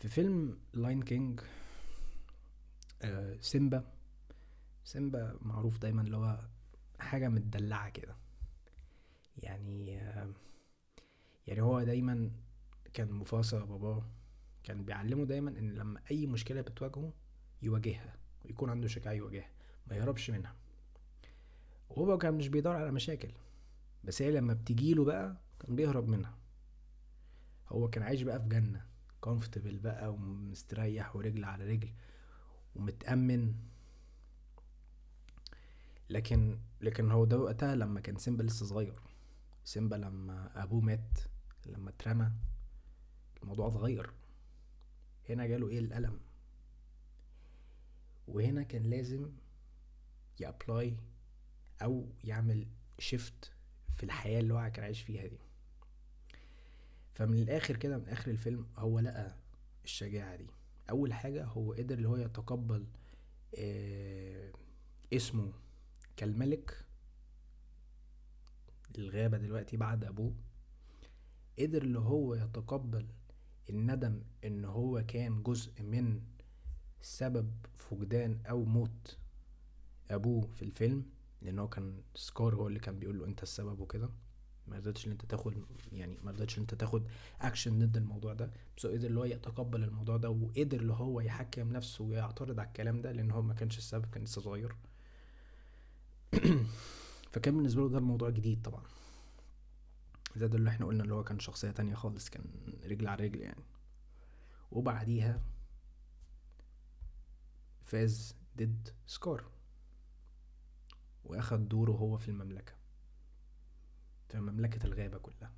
في 0.00 0.08
فيلم 0.08 0.58
Lion 0.74 1.02
King 1.02 1.40
آه 3.02 3.36
سيمبا. 3.40 3.92
سيمبا 4.84 5.38
معروف 5.42 5.78
دايما 5.78 6.02
اللي 6.02 6.16
هو 6.16 6.38
حاجة 7.00 7.28
متدلعة 7.28 7.88
كده. 7.90 8.16
يعني 9.36 10.00
يعني 11.46 11.60
هو 11.62 11.82
دايما 11.82 12.30
كان 12.92 13.12
مفاصة 13.12 13.64
باباه 13.64 14.02
كان 14.64 14.84
بيعلمه 14.84 15.24
دايما 15.24 15.50
إن 15.50 15.74
لما 15.74 16.00
أي 16.10 16.26
مشكلة 16.26 16.60
بتواجهه 16.60 17.12
يواجهها 17.62 18.16
ويكون 18.44 18.70
عنده 18.70 18.88
شجاعة 18.88 19.12
يواجهها. 19.12 19.57
ما 19.90 19.96
يهربش 19.96 20.30
منها. 20.30 20.54
وهو 21.90 22.18
كان 22.18 22.34
مش 22.34 22.48
بيدور 22.48 22.76
على 22.76 22.90
مشاكل 22.92 23.30
بس 24.04 24.22
هي 24.22 24.30
لما 24.30 24.54
بتجيله 24.54 25.04
بقى 25.04 25.36
كان 25.60 25.76
بيهرب 25.76 26.08
منها. 26.08 26.38
هو 27.68 27.88
كان 27.90 28.02
عايش 28.02 28.22
بقى 28.22 28.40
في 28.42 28.48
جنة 28.48 28.86
كومفتبل 29.20 29.78
بقى 29.78 30.12
ومستريح 30.12 31.16
ورجل 31.16 31.44
على 31.44 31.64
رجل 31.64 31.92
ومتأمن. 32.76 33.54
لكن 36.10 36.58
لكن 36.80 37.10
هو 37.10 37.24
ده 37.24 37.38
وقتها 37.38 37.74
لما 37.74 38.00
كان 38.00 38.16
سيمبا 38.16 38.42
لسه 38.42 38.66
صغير. 38.66 39.00
سيمبا 39.64 39.96
لما 39.96 40.62
أبوه 40.62 40.80
مات 40.80 41.18
لما 41.66 41.90
اترمى 41.90 42.32
الموضوع 43.42 43.68
اتغير. 43.68 44.10
هنا 45.28 45.46
جاله 45.46 45.68
إيه؟ 45.68 45.78
الألم. 45.78 46.20
وهنا 48.28 48.62
كان 48.62 48.82
لازم 48.82 49.30
يأبلاي 50.40 50.96
أو 51.82 52.06
يعمل 52.24 52.66
شيفت 52.98 53.52
في 53.96 54.02
الحياة 54.02 54.40
اللي 54.40 54.54
هو 54.54 54.70
كان 54.70 54.84
عايش 54.84 55.02
فيها 55.02 55.26
دي. 55.26 55.38
فمن 57.14 57.38
الآخر 57.42 57.76
كده 57.76 57.98
من 57.98 58.08
آخر 58.08 58.30
الفيلم 58.30 58.66
هو 58.76 58.98
لقى 59.00 59.36
الشجاعة 59.84 60.36
دي. 60.36 60.46
أول 60.90 61.12
حاجة 61.12 61.44
هو 61.44 61.72
قدر 61.72 61.94
اللي 61.94 62.08
هو 62.08 62.16
يتقبل 62.16 62.86
آه 63.58 64.52
اسمه 65.12 65.52
كالملك 66.16 66.84
الغابة 68.98 69.38
دلوقتي 69.38 69.76
بعد 69.76 70.04
أبوه. 70.04 70.34
قدر 71.58 71.82
اللي 71.82 71.98
هو 71.98 72.34
يتقبل 72.34 73.06
الندم 73.70 74.22
إن 74.44 74.64
هو 74.64 75.04
كان 75.06 75.42
جزء 75.42 75.82
من 75.82 76.22
سبب 77.00 77.52
فقدان 77.78 78.40
أو 78.46 78.64
موت. 78.64 79.18
أبوه 80.10 80.48
في 80.54 80.62
الفيلم 80.62 81.04
لأن 81.42 81.58
هو 81.58 81.68
كان 81.68 82.02
سكار 82.14 82.54
هو 82.54 82.68
اللي 82.68 82.78
كان 82.78 82.98
بيقول 82.98 83.18
له 83.18 83.24
أنت 83.26 83.42
السبب 83.42 83.80
وكده. 83.80 84.10
ما 84.66 84.76
رضيتش 84.76 85.06
إن 85.06 85.10
أنت 85.10 85.24
تاخد 85.24 85.64
يعني 85.92 86.18
ما 86.22 86.30
رضيتش 86.30 86.58
إن 86.58 86.62
أنت 86.62 86.74
تاخد 86.74 87.08
اكشن 87.40 87.78
ضد 87.78 87.96
الموضوع 87.96 88.34
ده. 88.34 88.50
بس 88.76 88.86
هو 88.86 88.92
قدر 88.92 89.06
اللي 89.06 89.20
هو 89.20 89.24
يتقبل 89.24 89.84
الموضوع 89.84 90.16
ده 90.16 90.30
وقدر 90.30 90.80
اللي 90.80 90.92
هو 90.92 91.20
يحكم 91.20 91.72
نفسه 91.72 92.04
ويعترض 92.04 92.60
على 92.60 92.68
الكلام 92.68 93.00
ده 93.00 93.12
لأن 93.12 93.30
هو 93.30 93.42
ما 93.42 93.54
كانش 93.54 93.78
السبب 93.78 94.06
كان 94.06 94.24
لسه 94.24 94.40
صغير. 94.40 94.76
فكان 97.32 97.56
بالنسبة 97.56 97.82
له 97.82 97.88
ده 97.88 97.98
الموضوع 97.98 98.30
جديد 98.30 98.62
طبعا. 98.62 98.82
زاد 100.36 100.54
اللي 100.54 100.70
إحنا 100.70 100.86
قلنا 100.86 101.02
اللي 101.02 101.14
هو 101.14 101.24
كان 101.24 101.38
شخصية 101.38 101.70
تانية 101.70 101.94
خالص 101.94 102.28
كان 102.28 102.44
رجل 102.84 103.08
على 103.08 103.24
رجل 103.24 103.40
يعني. 103.40 103.64
وبعديها 104.70 105.42
فاز 107.82 108.36
ضد 108.56 108.88
سكار 109.06 109.44
وأخد 111.24 111.68
دوره 111.68 111.92
هو 111.92 112.18
في 112.18 112.28
المملكة 112.28 112.72
في 114.28 114.40
مملكة 114.40 114.86
الغابة 114.86 115.18
كلها. 115.18 115.52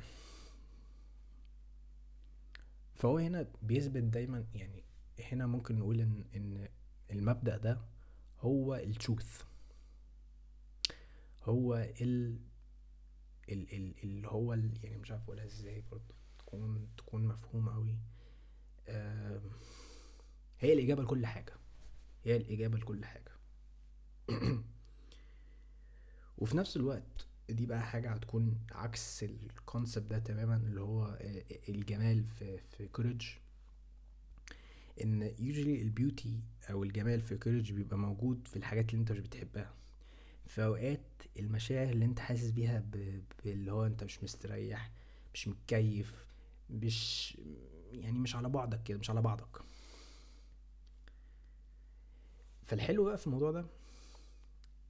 فهو 2.95 3.19
هنا 3.19 3.47
بيثبت 3.63 4.03
دايما 4.03 4.47
يعني 4.55 4.85
هنا 5.21 5.47
ممكن 5.47 5.79
نقول 5.79 6.01
إن 6.01 6.25
إن 6.37 6.69
المبدأ 7.11 7.57
ده 7.57 7.81
هو 8.41 8.75
التروث. 8.75 9.43
هو 11.43 11.75
ال 12.01 12.39
ال 13.49 13.75
ال 13.75 13.95
اللي 14.05 14.29
هو 14.29 14.53
ال 14.53 14.85
يعني 14.85 14.97
مش 14.97 15.11
عارف 15.11 15.23
أقولها 15.25 15.45
إزاي 15.45 15.85
برضه 15.91 16.15
تكون 16.39 16.89
تكون 16.97 17.27
مفهومة 17.27 17.75
أوي. 17.75 17.99
هي 20.61 20.73
الإجابة 20.73 21.03
لكل 21.03 21.27
حاجة. 21.27 21.53
هي 22.25 22.37
الإجابة 22.37 22.79
لكل 22.79 23.05
حاجة. 23.05 23.33
وفي 26.39 26.57
نفس 26.57 26.77
الوقت 26.77 27.27
دي 27.49 27.67
بقى 27.67 27.83
حاجة 27.83 28.11
هتكون 28.13 28.59
عكس 28.73 29.23
الكونسبت 29.23 30.11
ده 30.11 30.19
تماما 30.19 30.57
اللي 30.57 30.81
هو 30.81 31.19
الجمال 31.69 32.25
في 32.25 32.59
في 32.59 32.89
courage 32.89 33.23
إن 35.03 35.23
usually 35.39 35.83
ال 35.83 35.91
beauty 35.91 36.41
أو 36.71 36.85
الجمال 36.85 37.21
في 37.23 37.37
courage 37.37 37.73
بيبقى 37.73 37.99
موجود 37.99 38.49
في 38.49 38.57
الحاجات 38.57 38.91
اللي 38.91 39.01
أنت 39.01 39.13
مش 39.13 39.19
بتحبها. 39.19 39.75
في 40.47 40.65
أوقات 40.65 41.23
المشاعر 41.39 41.89
اللي 41.89 42.05
أنت 42.05 42.19
حاسس 42.19 42.51
بيها 42.51 42.85
باللي 43.45 43.73
هو 43.73 43.87
أنت 43.87 44.05
مش 44.05 44.23
مستريح 44.25 44.91
مش 45.35 45.49
متكيف 45.49 46.25
مش 46.71 47.37
يعني 47.93 48.19
مش 48.19 48.37
على 48.37 48.49
بعضك 48.49 48.83
كده 48.83 48.99
مش 48.99 49.11
على 49.11 49.23
بعضك. 49.23 49.61
فالحلو 52.65 53.05
بقى 53.05 53.19
في 53.19 53.27
الموضوع 53.27 53.51
ده 53.51 53.67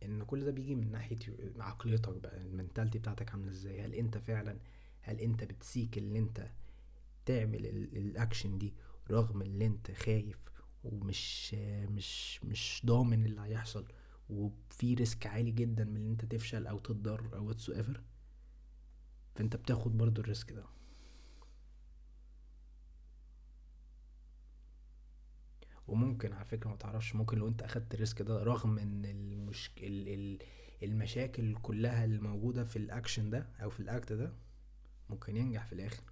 إن 0.02 0.22
كل 0.24 0.44
ده 0.44 0.50
بيجي 0.50 0.74
من 0.74 0.90
ناحية 0.92 1.16
عقليتك 1.58 2.16
بقى 2.16 2.36
ال 2.40 2.46
mentality 2.46 2.98
بتاعتك 2.98 3.30
عاملة 3.30 3.50
إزاي؟ 3.50 3.80
هل 3.80 3.94
أنت 3.94 4.18
فعلا 4.18 4.58
هل 5.00 5.20
أنت 5.20 5.44
بت 5.44 5.62
seek 5.62 5.98
اللي 5.98 6.18
أنت 6.18 6.50
تعمل 7.26 7.66
الأكشن 7.96 8.58
دي 8.58 8.74
رغم 9.10 9.42
اللي 9.42 9.66
أنت 9.66 9.90
خايف 9.90 10.44
ومش 10.84 11.54
مش 11.88 12.40
مش 12.44 12.82
ضامن 12.86 13.26
اللي 13.26 13.40
هيحصل 13.40 13.84
وفي 14.30 14.94
risk 14.94 15.26
عالي 15.26 15.50
جدا 15.50 15.84
من 15.84 15.96
ان 15.96 16.10
أنت 16.10 16.24
تفشل 16.24 16.66
أو 16.66 16.78
تضر 16.78 17.36
أو 17.36 17.46
whatsoever 17.48 18.00
فأنت 19.34 19.56
بتاخد 19.56 19.98
برضو 19.98 20.20
ال 20.20 20.27
risk 20.27 20.52
ده. 20.52 20.64
وممكن 25.88 26.32
على 26.32 26.44
فكرة 26.44 26.68
ما 26.68 26.76
تعرفش 26.76 27.14
ممكن 27.14 27.38
لو 27.38 27.48
انت 27.48 27.62
أخدت 27.62 27.94
ال 27.94 28.00
risk 28.00 28.22
ده 28.22 28.42
رغم 28.42 28.78
إن 28.78 29.04
المشكل 29.04 30.38
المشاكل 30.82 31.54
كلها 31.62 32.04
اللي 32.04 32.18
موجوده 32.18 32.64
في 32.64 32.76
الأكشن 32.76 33.30
ده 33.30 33.46
أو 33.62 33.70
في 33.70 33.80
ال 33.80 33.88
act 33.88 34.12
ده 34.12 34.32
ممكن 35.10 35.36
ينجح 35.36 35.66
في 35.66 35.72
الآخر. 35.72 36.02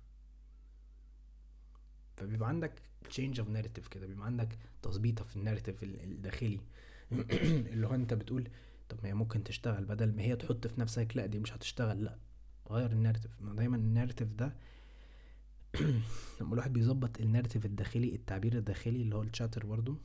فبيبقى 2.16 2.48
عندك 2.48 2.72
change 3.10 3.40
of 3.40 3.48
narrative 3.48 3.88
كده 3.88 4.06
بيبقى 4.06 4.26
عندك 4.26 4.58
تظبيطة 4.82 5.24
في 5.24 5.36
ال 5.36 5.41
narrative 5.41 5.82
الداخلي. 5.82 6.60
اللي 7.72 7.86
هو 7.86 7.94
انت 7.94 8.14
بتقول 8.14 8.48
طب 8.88 8.98
ما 9.02 9.08
هي 9.08 9.14
ممكن 9.14 9.44
تشتغل 9.44 9.84
بدل 9.84 10.16
ما 10.16 10.22
هي 10.22 10.36
تحط 10.36 10.66
في 10.66 10.80
نفسك 10.80 11.16
لا 11.16 11.26
دي 11.26 11.38
مش 11.38 11.52
هتشتغل 11.52 12.04
لا 12.04 12.18
غير 12.70 12.90
ال 12.92 12.97
narrative 12.97 13.42
ما 13.42 13.54
دايما 13.54 13.76
ال 13.76 13.81
narrative 13.81 14.28
ده 14.32 14.56
لما 16.40 16.52
الواحد 16.52 16.72
بيظبط 16.72 17.20
ال 17.20 17.25
narrative 17.25 17.66
الداخلي 17.66 18.14
التعبير 18.14 18.58
الداخلي 18.58 19.02
اللي 19.02 19.14
هو 19.16 19.22
ال 19.22 19.28
chatter 19.28 19.66
برضو 19.66 19.98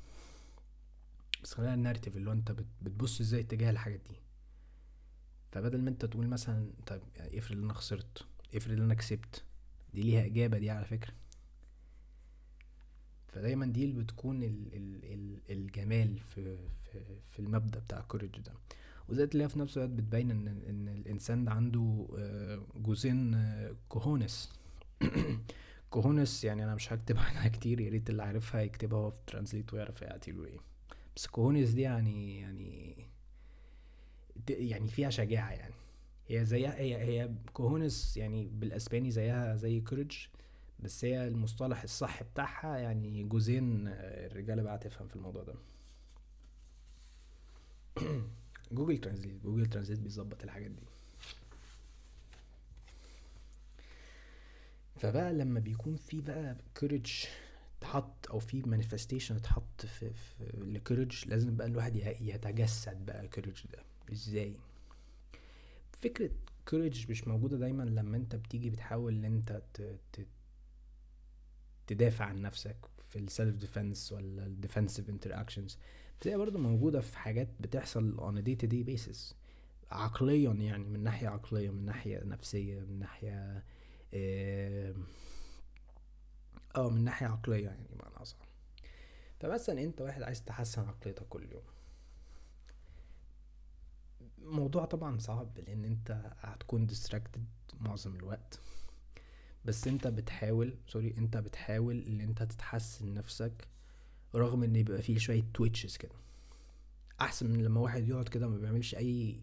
بس 1.43 1.53
خلينا 1.53 1.73
ال 1.73 1.78
narrative 1.78 2.17
اللي 2.17 2.29
هو 2.29 2.33
انت 2.33 2.51
بتبص 2.81 3.19
إزاي 3.21 3.39
اتجاه 3.41 3.69
الحاجات 3.69 3.99
دي. 4.09 4.15
فبدل 5.51 5.81
ما 5.81 5.89
انت 5.89 6.05
تقول 6.05 6.27
مثلا 6.27 6.71
طيب 6.87 7.01
يعني 7.15 7.39
افرض 7.39 7.57
أنا 7.57 7.73
خسرت 7.73 8.25
افرض 8.55 8.79
أنا 8.79 8.93
كسبت 8.93 9.43
دي 9.93 10.01
ليها 10.03 10.25
إجابة 10.25 10.57
دي 10.57 10.69
على 10.69 10.85
فكرة. 10.85 11.13
فدايما 13.27 13.65
دي 13.65 13.85
اللي 13.85 14.03
بتكون 14.03 14.43
ال 14.43 14.73
ال 14.73 15.05
ال 15.13 15.39
الجمال 15.49 16.19
في 16.19 16.57
في 16.57 17.01
في 17.33 17.39
المبدأ 17.39 17.79
بتاع 17.79 17.99
ال 17.99 18.04
courage 18.04 18.39
ده. 18.39 18.53
وزي 19.09 19.23
اللي 19.23 19.49
في 19.49 19.59
نفس 19.59 19.77
الوقت 19.77 19.89
بتبين 19.91 20.31
ان 20.31 20.47
إن 20.47 20.87
الإنسان 20.87 21.45
ده 21.45 21.51
عنده 21.51 22.07
آه، 22.17 22.61
جزئين 22.75 23.33
آه، 23.33 23.75
cojones 25.89 26.43
يعني 26.43 26.63
أنا 26.63 26.75
مش 26.75 26.93
هكتب 26.93 27.17
عنها 27.17 27.47
كتير 27.57 27.81
يا 27.81 27.89
ريت 27.89 28.09
اللي 28.09 28.23
عارفها 28.23 28.61
يكتبها 28.61 29.09
في 29.09 29.17
translate 29.27 29.73
ويعرف 29.73 30.01
يعطيله 30.01 30.45
إيه. 30.45 30.59
بس 31.15 31.27
cojones 31.27 31.69
دي 31.69 31.81
يعني 31.81 32.39
يعني 32.39 32.95
يعني 34.49 34.89
فيها 34.89 35.09
شجاعة 35.09 35.51
يعني. 35.51 35.73
هي 36.27 36.45
زيها 36.45 36.79
هي 36.79 36.95
هي 36.97 37.29
cojones 37.53 38.17
يعني 38.17 38.47
بالأسباني 38.47 39.11
زيها 39.11 39.55
زي 39.55 39.81
courage 39.81 40.17
بس 40.79 41.05
هي 41.05 41.27
المصطلح 41.27 41.83
الصح 41.83 42.23
بتاعها 42.23 42.77
يعني 42.77 43.23
جوزين 43.23 43.87
الرجالة 43.87 44.63
بقى 44.63 44.77
تفهم 44.77 45.07
في 45.07 45.15
الموضوع 45.15 45.43
ده. 45.43 45.55
Google 48.71 48.97
Translate 48.97 49.43
Google 49.43 49.65
Translate 49.65 49.99
بيظبط 49.99 50.43
الحاجات 50.43 50.71
دي. 50.71 50.83
فبقى 54.97 55.33
لما 55.33 55.59
بيكون 55.59 55.95
في 55.95 56.21
بقى 56.21 56.57
courage 56.79 57.11
اتحط 57.79 58.29
أو 58.31 58.39
في 58.39 58.61
manifestation 58.61 59.35
اتحط 59.35 59.85
في, 59.85 60.09
في 60.13 61.25
لازم 61.27 61.55
بقى 61.55 61.67
الواحد 61.67 61.95
يتجسد 62.21 63.05
بقى 63.05 63.27
courage 63.27 63.63
ده. 63.73 63.83
إزاي؟ 64.11 64.55
فكرة 65.93 66.29
courage 66.67 67.11
مش 67.11 67.27
موجودة 67.27 67.57
دايما 67.57 67.83
لما 67.83 68.17
أنت 68.17 68.35
بتيجي 68.35 68.69
بتحاول 68.69 69.13
إن 69.13 69.25
أنت 69.25 69.61
تدافع 71.87 72.25
عن 72.25 72.41
نفسك 72.41 72.77
في 73.11 73.19
ال 73.19 73.26
self 73.26 73.55
defense 73.55 74.11
ولا 74.11 74.45
ال 74.45 74.52
defensive 74.52 75.09
interactions 75.09 75.77
بتلاقي 76.19 76.37
برضه 76.37 76.59
موجودة 76.59 77.01
في 77.01 77.17
حاجات 77.17 77.47
بتحصل 77.59 78.17
on 78.17 78.41
a 78.41 78.47
day 78.47 78.63
to 78.65 78.71
day 78.71 78.87
basis. 78.89 79.33
عقليا 79.91 80.51
يعني 80.53 80.83
من 80.83 81.03
ناحية 81.03 81.27
عقلية 81.27 81.69
من 81.69 81.85
ناحية 81.85 82.23
نفسية 82.23 82.79
من 82.79 82.99
ناحية 82.99 83.63
آه 84.13 84.93
من 86.89 87.03
ناحية 87.03 87.27
عقلية 87.27 87.65
يعني 87.65 87.87
معنى 88.03 88.15
أصح. 88.15 88.37
فمثلا 89.39 89.83
أنت 89.83 90.01
واحد 90.01 90.23
عايز 90.23 90.43
تحسن 90.43 90.81
عقليتك 90.81 91.27
كل 91.27 91.51
يوم. 91.51 91.63
موضوع 94.41 94.85
طبعا 94.85 95.17
صعب 95.17 95.59
لأن 95.59 95.85
أنت 95.85 96.31
هتكون 96.39 96.87
distracted 96.89 97.39
معظم 97.79 98.15
الوقت. 98.15 98.59
بس 99.65 99.87
أنت 99.87 100.07
بتحاول 100.07 100.77
sorry 100.87 101.15
أنت 101.17 101.37
بتحاول 101.37 102.03
إن 102.03 102.21
أنت 102.21 102.43
تتحسن 102.43 103.13
نفسك 103.13 103.67
رغم 104.35 104.63
إن 104.63 104.75
يبقى 104.75 105.01
فيه 105.01 105.17
شوية 105.17 105.43
twitches 105.53 105.97
كده. 105.97 106.15
أحسن 107.21 107.49
من 107.51 107.63
لما 107.63 107.81
واحد 107.81 108.07
يقعد 108.07 108.27
كده 108.29 108.47
ما 108.47 108.57
بيعملش 108.57 108.95
أي 108.95 109.41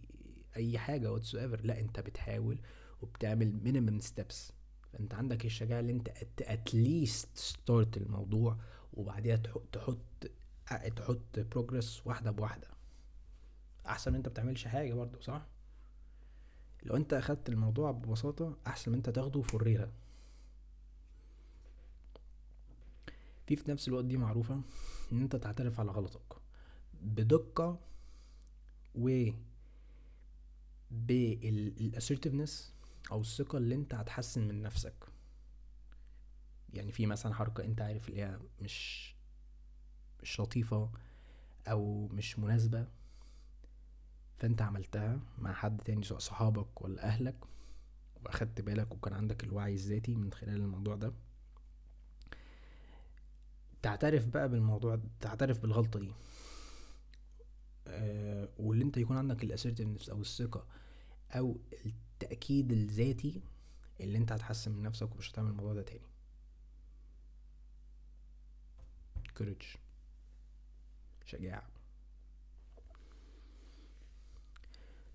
أي 0.57 0.79
حاجة 0.79 1.13
واتس 1.13 1.35
لا 1.35 1.81
أنت 1.81 2.01
بتحاول 2.01 2.59
وبتعمل 3.05 3.53
minimum 3.65 4.01
steps 4.01 4.53
فأنت 4.93 5.15
عندك 5.15 5.45
الشجاعة 5.45 5.81
اللي 5.81 5.93
أنت 5.93 6.09
at 6.41 6.66
least 6.66 7.29
start 7.35 7.97
الموضوع 7.97 8.57
وبعديها 8.95 9.37
تحط 9.37 9.77
تحط 10.97 11.39
progress 11.39 12.03
واحدة 12.07 12.31
بواحدة. 12.31 12.69
أحسن 13.87 14.11
من 14.11 14.17
أنت 14.17 14.29
بتعملش 14.29 14.67
حاجة 14.67 14.95
برضو 14.95 15.21
صح؟ 15.21 15.47
لو 16.83 16.97
أنت 16.97 17.13
أخدت 17.15 17.49
الموضوع 17.49 17.91
ببساطة 17.91 18.57
أحسن 18.67 18.91
من 18.91 18.97
أنت 18.97 19.11
تاخده 19.11 19.43
فريرة 19.43 19.93
في 23.47 23.57
في 23.57 23.71
نفس 23.71 23.89
الوقت 23.89 24.05
دي 24.05 24.17
معروفة 24.17 24.61
إن 25.13 25.21
أنت 25.21 25.37
تعترف 25.37 25.81
على 25.81 25.91
غلطك 25.91 26.37
بدقة 27.03 27.79
و 28.95 29.31
بالاسرتفنس 30.91 32.74
أو 33.13 33.21
الثقة 33.21 33.59
اللي 33.59 33.75
أنت 33.75 33.95
هتحسن 33.95 34.49
من 34.49 34.63
نفسك. 34.63 34.95
يعني 36.73 36.93
في 36.93 37.07
مثلا 37.07 37.35
حركة 37.35 37.65
أنت 37.65 37.81
عارف 37.81 38.09
اللي 38.09 38.23
هي 38.23 38.39
مش 38.61 39.15
مش 40.23 40.41
لطيفة 40.41 40.91
أو 41.69 42.07
مش 42.09 42.39
مناسبة 42.39 42.87
فأنت 44.39 44.63
عملتها 44.63 45.21
مع 45.39 45.53
حد 45.53 45.81
تاني 45.85 46.03
سواء 46.05 46.21
صحابك 46.21 46.83
ولا 46.83 47.03
أهلك 47.05 47.37
وأخدت 48.25 48.61
بالك 48.61 48.93
وكان 48.95 49.13
عندك 49.15 49.45
الوعي 49.45 49.75
الذاتي 49.75 50.15
من 50.15 50.33
خلال 50.33 50.57
الموضوع 50.57 50.97
ده. 50.97 51.13
تعترف 53.83 54.27
بقى 54.27 54.49
بالموضوع 54.49 55.01
تعترف 55.21 55.61
بالغلطة 55.61 56.01
دي. 56.01 56.13
أه 57.87 58.49
واللي 58.59 58.85
أنت 58.85 58.97
يكون 58.97 59.17
عندك 59.17 59.45
الاسيرتيفنس 59.45 60.09
أو 60.09 60.21
الثقة 60.21 60.67
أو 61.33 61.59
التأكيد 62.25 62.73
الذاتي 62.73 63.41
اللي 64.01 64.19
انت 64.19 64.33
هتحسن 64.33 64.73
من 64.73 64.83
نفسك 64.83 65.15
ومش 65.15 65.31
هتعمل 65.31 65.51
الموضوع 65.51 65.75
ده 65.75 65.83
تاني. 65.83 66.01
Courage. 69.39 69.79
شجاعة. 71.27 71.69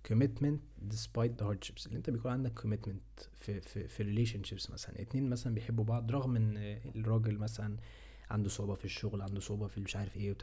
Commitment 0.09 0.59
despite 0.89 1.37
the 1.37 1.45
hardships. 1.45 1.85
اللي 1.87 1.97
انت 1.97 2.09
بيكون 2.09 2.31
عندك 2.31 2.59
commitment 2.59 3.23
في 3.35 3.61
في 3.61 3.87
في 3.87 4.03
relationships 4.03 4.71
مثلا. 4.71 5.01
اتنين 5.01 5.29
مثلا 5.29 5.53
بيحبوا 5.55 5.85
بعض 5.85 6.11
رغم 6.11 6.35
إن 6.35 6.57
الراجل 6.95 7.37
مثلا 7.37 7.77
عنده 8.29 8.49
صعوبة 8.49 8.73
في 8.75 8.85
الشغل 8.85 9.21
عنده 9.21 9.39
صعوبة 9.39 9.67
في 9.67 9.81
مش 9.81 9.95
عارف 9.95 10.17
إيه 10.17 10.35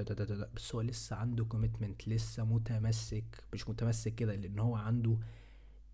بس 0.55 0.75
هو 0.75 0.81
لسه 0.81 1.17
عنده 1.17 1.45
commitment 1.45 2.09
لسه 2.09 2.45
متمسك 2.45 3.45
مش 3.53 3.69
متمسك 3.69 4.15
كده 4.15 4.35
لأن 4.37 4.59
هو 4.59 4.75
عنده 4.77 5.17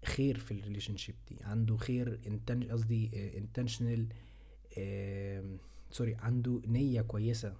خير 0.04 0.38
في 0.38 0.50
ال 0.50 0.96
relationship 0.96 1.14
دي 1.28 1.36
عنده 1.44 1.76
خير 1.76 2.20
قصدي 2.70 3.10
intentional 3.38 4.06
sorry 5.90 6.14
عنده 6.14 6.62
نية 6.66 7.00
كويسة 7.00 7.54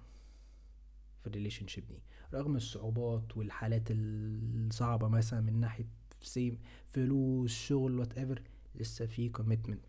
في 1.21 1.27
ال 1.27 1.67
relationship 1.67 1.87
دي. 1.87 2.01
رغم 2.33 2.55
الصعوبات 2.55 3.37
والحالات 3.37 3.83
الصعبة 3.89 5.07
مثلا 5.07 5.41
من 5.41 5.59
ناحية 5.59 5.85
same 6.21 6.59
فلوس 6.89 7.51
شغل 7.53 7.99
whatever 7.99 8.41
لسه 8.75 9.05
في 9.05 9.29
commitment 9.29 9.85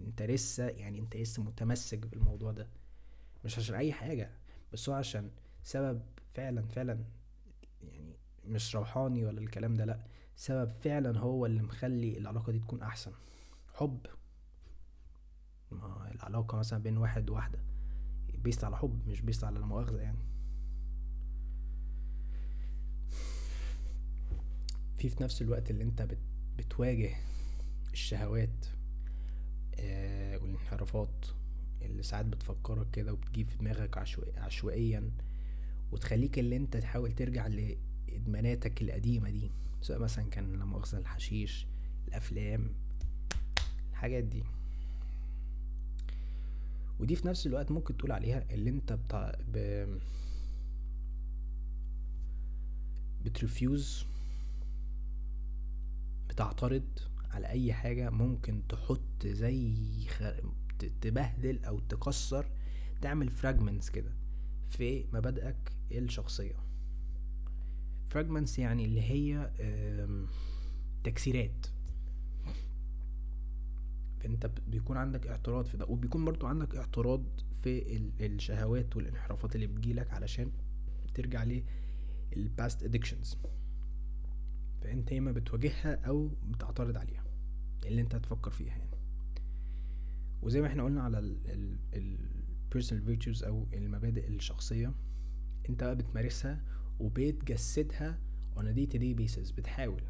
انت 0.00 0.22
لسه 0.22 0.68
يعني 0.68 0.98
انت 0.98 1.16
لسه 1.16 1.42
متمسك 1.42 2.06
بالموضوع 2.06 2.52
ده. 2.52 2.68
مش 3.44 3.58
عشان 3.58 3.74
أي 3.74 3.92
حاجة 3.92 4.30
بس 4.72 4.88
هو 4.88 4.94
عشان 4.94 5.30
سبب 5.62 6.02
فعلا 6.32 6.62
فعلا 6.62 7.04
يعني 7.82 8.16
مش 8.44 8.76
روحاني 8.76 9.24
ولا 9.24 9.40
الكلام 9.40 9.74
ده 9.74 9.84
لأ. 9.84 10.04
سبب 10.36 10.70
فعلا 10.70 11.18
هو 11.18 11.46
اللي 11.46 11.62
مخلي 11.62 12.18
العلاقة 12.18 12.52
دي 12.52 12.58
تكون 12.58 12.82
أحسن. 12.82 13.12
حب. 13.74 14.06
ما 15.70 16.10
العلاقة 16.14 16.58
مثلا 16.58 16.82
بين 16.82 16.96
واحد 16.96 17.30
وواحدة 17.30 17.58
based 18.34 18.64
على 18.64 18.76
حب 18.76 19.08
مش 19.08 19.20
based 19.20 19.44
على 19.44 19.58
مؤاخذة 19.60 20.00
يعني. 20.00 20.18
في 24.96 25.08
في 25.08 25.22
نفس 25.22 25.42
الوقت 25.42 25.70
اللي 25.70 25.84
أنت 25.84 26.02
بت 26.02 26.18
بتواجه 26.58 27.10
الشهوات 27.92 28.66
آه 29.80 30.38
والانحرافات 30.38 31.26
اللي 31.82 32.02
ساعات 32.02 32.26
بتفكرك 32.26 32.90
كده 32.90 33.12
وبتجيب 33.12 33.46
في 33.46 33.56
دماغك 33.58 33.98
عشوائي 33.98 34.36
عشوائيا 34.38 35.10
وتخليك 35.92 36.38
اللي 36.38 36.56
أنت 36.56 36.76
تحاول 36.76 37.12
ترجع 37.12 37.46
لإدماناتك 37.46 38.82
القديمة 38.82 39.30
دي. 39.30 39.50
سواء 39.84 39.98
مثلا 39.98 40.24
كان 40.24 40.52
لا 40.52 40.64
مؤاخذة 40.64 40.98
الحشيش 40.98 41.66
الأفلام 42.08 42.74
الحاجات 43.90 44.24
دي. 44.24 44.44
ودي 47.00 47.16
في 47.16 47.26
نفس 47.28 47.46
الوقت 47.46 47.70
ممكن 47.70 47.96
تقول 47.96 48.12
عليها 48.12 48.54
اللي 48.54 48.70
انت 48.70 48.92
بتاع 48.92 49.38
ب... 49.52 49.86
بت 53.24 53.44
refuse 53.44 54.06
بتعترض 56.28 56.88
على 57.30 57.46
أي 57.48 57.72
حاجة 57.72 58.10
ممكن 58.10 58.62
تحط 58.68 59.26
زي 59.26 59.74
خ... 60.08 60.22
تبهدل 61.00 61.64
أو 61.64 61.78
تكسر 61.78 62.46
تعمل 63.00 63.28
fragments 63.30 63.90
كده 63.90 64.12
في 64.68 65.04
مبادئك 65.12 65.72
الشخصية. 65.92 66.63
fragments 68.06 68.58
يعني 68.58 68.84
اللي 68.84 69.00
هي 69.02 69.50
تكسيرات. 71.04 71.66
انت 74.24 74.50
بيكون 74.68 74.96
عندك 74.96 75.26
اعتراض 75.26 75.64
في 75.66 75.76
ده. 75.76 75.86
وبيكون 75.86 76.24
برضو 76.24 76.46
عندك 76.46 76.76
اعتراض 76.76 77.24
في 77.62 77.96
الشهوات 78.20 78.96
والانحرافات 78.96 79.54
اللي 79.54 79.66
بتجيلك 79.66 80.10
علشان 80.12 80.52
ترجع 81.14 81.46
لل 82.36 82.51
past 82.51 82.82
addictions 82.82 83.36
فأنت 84.82 85.12
يا 85.12 85.18
إما 85.18 85.32
بتواجهها 85.32 85.94
أو 86.06 86.30
بتعترض 86.48 86.96
عليها. 86.96 87.24
اللي 87.86 88.00
أنت 88.00 88.14
هتفكر 88.14 88.50
فيها 88.50 88.76
يعني. 88.76 88.90
وزي 90.42 90.60
ما 90.60 90.66
إحنا 90.66 90.82
قلنا 90.84 91.02
على 91.02 91.18
ال 91.94 92.06
personal 92.06 93.04
virtues 93.04 93.44
أو 93.44 93.66
المبادئ 93.72 94.28
الشخصية 94.28 94.94
أنت 95.70 95.84
بقى 95.84 95.96
بتمارسها 95.96 96.62
وبتجسدها 97.00 98.18
on 98.56 98.60
a 98.62 98.74
day 98.76 98.86
to 98.92 98.98
day 98.98 99.14
basis 99.20 99.54
بتحاول 99.56 100.02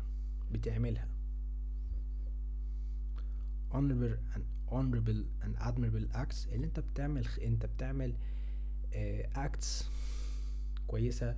بتعملها 0.52 1.08
honorable 3.72 4.16
and 4.34 4.42
honorable 4.70 5.24
and 5.44 5.56
admirable 5.68 6.16
acts 6.16 6.52
اللي 6.52 6.66
انت 6.66 6.80
بتعمل 6.80 7.26
انت 7.42 7.66
بتعمل 7.66 8.14
uh, 8.92 9.36
acts 9.36 9.84
كويسة 10.86 11.36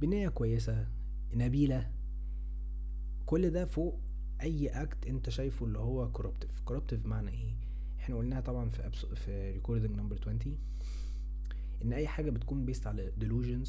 بنية 0.00 0.28
كويسة 0.28 0.86
نبيلة 1.34 1.90
كل 3.26 3.50
ده 3.50 3.64
فوق 3.64 4.00
أي 4.40 4.68
act 4.68 5.06
انت 5.06 5.30
شايفه 5.30 5.66
اللي 5.66 5.78
هو 5.78 6.12
corruptive 6.12 6.60
corruptive 6.60 7.06
معنى 7.06 7.30
إيه 7.30 7.54
إحنا 7.98 8.16
قلناها 8.16 8.40
طبعا 8.40 8.68
في. 8.68 8.90
في 9.16 9.50
recording 9.52 9.96
number 9.96 10.18
20 10.20 10.38
إن 11.84 11.92
أي 11.92 12.08
حاجة 12.08 12.30
بتكون 12.30 12.64
based 12.64 12.86
على 12.86 13.12
delusions 13.20 13.68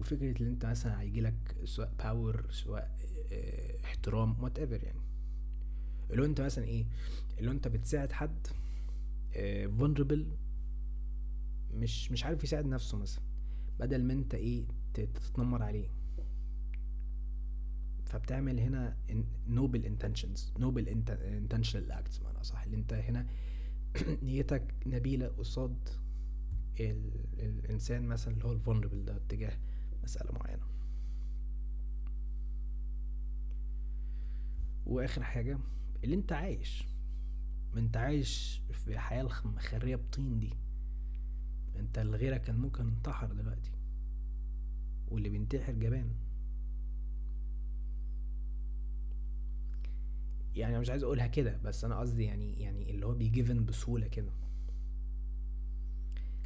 وفكرة 0.00 0.42
إن 0.42 0.46
أنت 0.46 0.66
مثلا 0.66 1.00
هيجيلك 1.00 1.56
سواء 1.64 1.92
power 1.98 2.46
سواء 2.50 2.96
آه 3.32 3.84
احترام 3.84 4.42
whatever 4.42 4.84
يعني. 4.84 5.00
هو 6.18 6.24
أنت 6.24 6.40
مثلا 6.40 6.64
إيه 6.64 6.86
هو 7.42 7.50
أنت 7.50 7.68
بتساعد 7.68 8.12
حد 8.12 8.46
آه 9.36 9.66
vulnerable 9.66 10.24
مش 11.74 12.10
مش 12.10 12.24
عارف 12.24 12.44
يساعد 12.44 12.66
نفسه 12.66 12.98
مثلا 12.98 13.24
بدل 13.80 14.04
ما 14.04 14.12
أنت 14.12 14.34
إيه 14.34 14.66
تتنمر 14.94 15.62
عليه. 15.62 15.88
فبتعمل 18.06 18.60
هنا 18.60 18.96
noble 19.46 19.84
intentions 19.84 20.52
noble 20.58 20.88
intentional 20.88 21.92
acts 21.92 22.22
معنى 22.22 22.44
صح 22.44 22.62
اللي 22.62 22.76
أنت 22.76 22.92
هنا 22.92 23.26
نيتك 24.22 24.74
نبيلة 24.86 25.26
قصاد 25.26 25.88
ال... 26.80 27.10
الإنسان 27.38 28.06
مثلا 28.06 28.34
اللي 28.34 28.44
هو 28.44 28.52
ال 28.52 28.57
vulnerable 28.57 29.04
ده 29.04 29.16
اتجاه 29.16 29.58
مسألة 30.02 30.32
معينة. 30.32 30.66
وآخر 34.86 35.22
حاجة 35.22 35.58
اللي 36.04 36.14
أنت 36.16 36.32
عايش 36.32 36.84
ما 37.74 37.80
أنت 37.80 37.96
عايش 37.96 38.62
في 38.72 38.98
حياة 38.98 39.28
مخريه 39.44 39.96
بطين 39.96 40.38
دي. 40.38 40.52
أنت 41.76 41.98
اللي 41.98 42.16
غيرك 42.16 42.42
كان 42.42 42.56
ممكن 42.58 42.86
انتحر 42.86 43.32
دلوقتي. 43.32 43.70
واللي 45.08 45.28
بينتحر 45.28 45.72
جبان. 45.72 46.10
يعني 50.54 50.78
مش 50.78 50.90
عايز 50.90 51.02
أقولها 51.02 51.26
كده 51.26 51.56
بس 51.64 51.84
أنا 51.84 51.98
قصدي 51.98 52.24
يعني 52.24 52.60
يعني 52.60 52.90
اللي 52.90 53.06
هو 53.06 53.14
بيجيفن 53.14 53.64
بسهولة 53.64 54.08
كده. 54.08 54.32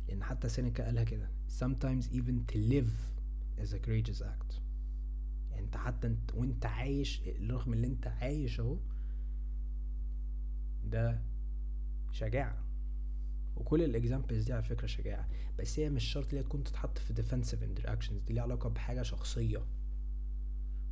لأن 0.09 0.25
حتى 0.25 0.49
سينيكا 0.49 0.85
قالها 0.85 1.05
كده 1.05 1.31
sometimes 1.61 2.05
even 2.05 2.53
to 2.53 2.57
live 2.57 3.13
is 3.59 3.73
a 3.73 3.79
courageous 3.87 4.23
act. 4.23 4.55
يعني 5.51 5.64
انت 5.67 5.77
حتى 5.77 6.07
انت 6.07 6.35
وانت 6.35 6.67
عايش 6.67 7.23
رغم 7.51 7.73
اللي 7.73 7.87
انت 7.87 8.07
عايش 8.07 8.61
اهو 8.61 8.79
ده 10.85 11.23
شجاعة. 12.12 12.64
وكل 13.57 13.83
الاكزامبلز 13.83 14.45
دي 14.45 14.53
على 14.53 14.62
فكرة 14.62 14.87
شجاعة. 14.87 15.29
بس 15.59 15.79
هي 15.79 15.90
مش 15.90 16.05
شرط 16.05 16.29
اللي 16.29 16.43
تكون 16.43 16.64
تتحط 16.64 16.99
في 16.99 17.14
defensive 17.14 17.59
interactions 17.79 18.27
دي 18.27 18.33
ليها 18.35 18.43
علاقة 18.43 18.69
بحاجة 18.69 19.03
شخصية. 19.03 19.67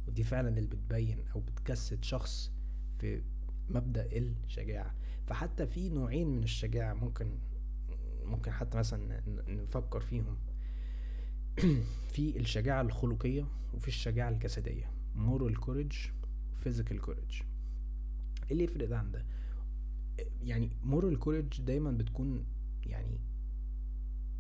ودي 0.08 0.24
فعلا 0.24 0.48
اللي 0.48 0.68
بتبين 0.68 1.24
أو 1.34 1.40
بتجسد 1.40 2.04
شخص 2.04 2.52
في 2.98 3.22
مبدأ 3.68 4.16
الشجاعة. 4.16 4.94
فحتى 5.26 5.66
في 5.66 5.88
نوعين 5.88 6.28
من 6.28 6.42
الشجاعة 6.42 6.94
ممكن 6.94 7.38
ممكن 8.24 8.50
حتى 8.50 8.78
مثلا 8.78 9.22
نفكر 9.48 10.00
فيهم. 10.00 10.38
في 12.14 12.36
الشجاعة 12.40 12.80
الخلقية 12.82 13.46
وفي 13.74 13.88
الشجاعة 13.88 14.28
الجسدية. 14.30 14.90
moral 15.16 15.54
courage 15.54 15.96
physical 16.64 16.98
courage. 17.06 17.42
إيه 18.42 18.52
اللي 18.52 18.64
يفرق 18.64 18.88
ده 18.88 18.98
عن 18.98 19.10
ده؟ 19.12 19.24
يعني 20.42 20.70
moral 20.90 21.16
courage 21.24 21.60
دايما 21.60 21.90
بتكون 21.90 22.44
يعني 22.86 23.20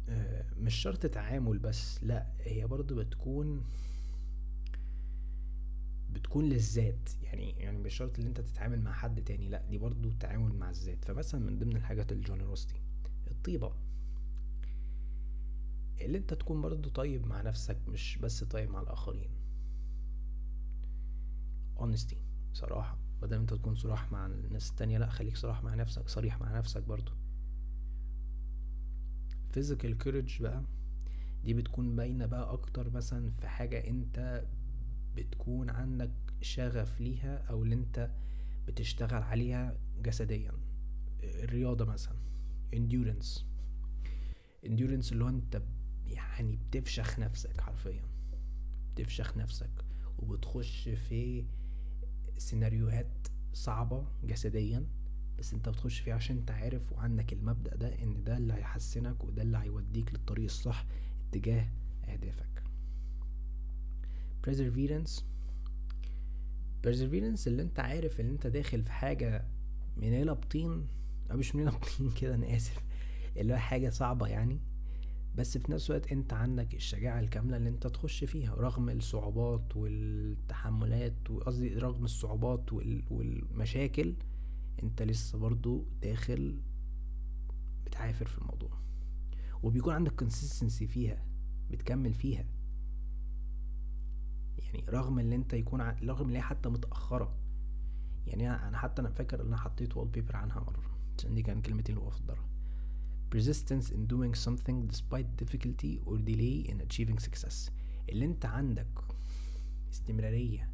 آه، 0.08 0.46
مش 0.56 0.74
شرط 0.74 1.06
تعامل 1.06 1.58
بس 1.58 2.04
لا 2.04 2.26
هي 2.40 2.66
برضو 2.66 2.94
بتكون 2.94 3.64
بتكون 6.10 6.44
للذات. 6.44 7.10
يعني 7.22 7.50
يعني 7.50 7.78
مش 7.78 7.94
شرط 7.94 8.18
إن 8.18 8.26
أنت 8.26 8.40
تتعامل 8.40 8.80
مع 8.82 8.92
حد 8.92 9.24
تاني 9.24 9.48
لا 9.48 9.62
دي 9.70 9.78
برضو 9.78 10.10
تعامل 10.10 10.54
مع 10.54 10.70
الذات. 10.70 11.04
فمثلا 11.04 11.40
من 11.40 11.58
ضمن 11.58 11.76
الحاجات 11.76 12.12
الجونيروستي 12.12 12.80
الطيبة. 13.30 13.72
اللي 16.00 16.18
انت 16.18 16.34
تكون 16.34 16.62
برضو 16.62 16.88
طيب 16.88 17.26
مع 17.26 17.42
نفسك 17.42 17.78
مش 17.88 18.18
بس 18.18 18.44
طيب 18.44 18.70
مع 18.70 18.80
الآخرين. 18.80 19.30
Honesty 21.78 22.16
صراحة 22.52 22.98
بدل 23.22 23.36
انت 23.36 23.54
تكون 23.54 23.74
صراح 23.74 24.12
مع 24.12 24.26
الناس 24.26 24.70
التانية 24.70 24.98
لا 24.98 25.10
خليك 25.10 25.36
صراح 25.36 25.62
مع 25.64 25.74
نفسك 25.74 26.08
صريح 26.08 26.40
مع 26.40 26.58
نفسك 26.58 26.82
برضو 26.82 27.12
physical 29.54 30.04
courage 30.04 30.42
بقى 30.42 30.62
دي 31.44 31.54
بتكون 31.54 31.96
باينة 31.96 32.26
بقى 32.26 32.52
أكتر 32.52 32.90
مثلا 32.90 33.30
في 33.30 33.48
حاجة 33.48 33.88
انت 33.88 34.44
بتكون 35.16 35.70
عندك 35.70 36.12
شغف 36.40 37.00
ليها 37.00 37.36
أو 37.38 37.62
اللي 37.62 37.74
انت 37.74 38.10
بتشتغل 38.68 39.22
عليها 39.22 39.76
جسديا. 40.02 40.52
الرياضة 41.22 41.84
مثلا 41.84 42.16
endurance. 42.74 43.40
endurance 44.66 45.12
اللي 45.12 45.24
هو 45.24 45.28
انت 45.28 45.62
يعني 46.12 46.56
بتفشخ 46.56 47.18
نفسك 47.18 47.60
حرفيا. 47.60 48.02
بتفشخ 48.94 49.36
نفسك 49.36 49.70
وبتخش 50.18 50.88
في 50.88 51.44
سيناريوهات 52.38 53.28
صعبة 53.54 54.06
جسديا 54.24 54.86
بس 55.38 55.52
انت 55.52 55.68
بتخش 55.68 56.00
فيه 56.00 56.14
عشان 56.14 56.36
انت 56.36 56.50
عارف 56.50 56.92
وعندك 56.92 57.32
المبدأ 57.32 57.76
ده 57.76 58.02
ان 58.02 58.24
ده 58.24 58.36
اللي 58.36 58.54
هيحسنك 58.54 59.24
وده 59.24 59.42
اللي 59.42 59.58
هيوديك 59.58 60.12
للطريق 60.12 60.44
الصح 60.44 60.86
اتجاه 61.28 61.68
أهدافك. 62.08 62.62
Perseverance. 64.46 65.22
Perseverance 66.86 67.46
اللي 67.46 67.62
انت 67.62 67.80
عارف 67.80 68.20
ان 68.20 68.28
انت 68.28 68.46
داخل 68.46 68.82
في 68.82 68.92
حاجة 68.92 69.44
منيلة 69.96 70.32
بطين 70.32 70.86
أو 71.30 71.36
مش 71.36 71.54
منيلة 71.54 71.70
بطين 71.70 72.10
كده 72.20 72.34
أنا 72.34 72.56
آسف 72.56 72.82
اللي 73.36 73.52
هو 73.52 73.58
حاجة 73.58 73.90
صعبة 73.90 74.26
يعني. 74.26 74.60
بس 75.34 75.58
في 75.58 75.72
نفس 75.72 75.90
الوقت 75.90 76.12
انت 76.12 76.32
عندك 76.32 76.74
الشجاعة 76.74 77.20
الكاملة 77.20 77.56
اللي 77.56 77.68
انت 77.68 77.86
تخش 77.86 78.24
فيها 78.24 78.54
رغم 78.54 78.90
الصعوبات 78.90 79.76
والتحملات 79.76 81.30
وقصدي 81.30 81.74
رغم 81.74 82.04
الصعوبات 82.04 82.72
والمشاكل 83.10 84.14
انت 84.82 85.02
لسه 85.02 85.38
برضو 85.38 85.86
داخل 86.02 86.60
بتعافر 87.86 88.26
في 88.26 88.38
الموضوع. 88.38 88.78
وبيكون 89.62 89.94
عندك 89.94 90.14
consistency 90.14 90.86
فيها 90.86 91.24
بتكمل 91.70 92.14
فيها. 92.14 92.46
يعني 94.58 94.84
رغم 94.88 95.18
اللي 95.18 95.36
انت 95.36 95.52
يكون 95.52 95.80
ع... 95.80 95.96
رغم 96.02 96.26
اللي 96.26 96.38
هي 96.38 96.42
حتى 96.42 96.68
متأخرة. 96.68 97.36
يعني 98.26 98.50
أنا 98.50 98.78
حتى 98.78 99.02
أنا 99.02 99.10
فاكر 99.10 99.40
إن 99.42 99.46
أنا 99.46 99.56
حطيت 99.56 99.98
paper 99.98 100.36
عنها 100.36 100.60
مرة. 100.60 100.98
عشان 101.18 101.34
دي 101.34 101.42
كان 101.42 101.62
كلمتين 101.62 101.96
اللي 101.96 102.08
بفضلها 102.08 102.51
persistence 103.34 103.90
in 103.90 104.06
doing 104.06 104.34
something 104.34 104.86
despite 104.92 105.28
difficulty 105.42 106.00
or 106.06 106.16
delay 106.18 106.70
in 106.70 106.80
achieving 106.80 107.18
success. 107.18 107.70
اللي 108.08 108.24
انت 108.24 108.46
عندك 108.46 108.86
استمرارية 109.92 110.70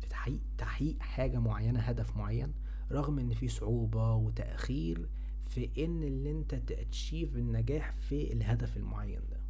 في 0.00 0.08
تحقيق 0.08 0.40
تحقيق 0.58 0.98
حاجة 1.00 1.38
معينة 1.38 1.80
هدف 1.80 2.16
معين 2.16 2.52
رغم 2.92 3.18
إن 3.18 3.34
في 3.34 3.48
صعوبة 3.48 4.14
وتأخير 4.14 5.08
في 5.44 5.84
إن 5.84 6.02
اللي 6.02 6.30
انت 6.30 6.54
تأتشيف 6.54 7.36
النجاح 7.36 7.90
في 7.92 8.32
الهدف 8.32 8.76
المعين 8.76 9.20
ده. 9.30 9.40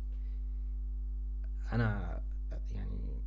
أنا 1.72 2.22
يعني 2.70 3.22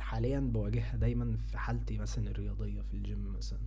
حاليا 0.00 0.40
بواجهها 0.40 0.96
دايما 0.96 1.36
في 1.36 1.58
حالتي 1.58 1.98
مثلا 1.98 2.30
الرياضية 2.30 2.82
في 2.82 2.94
الجيم 2.94 3.32
مثلا. 3.32 3.60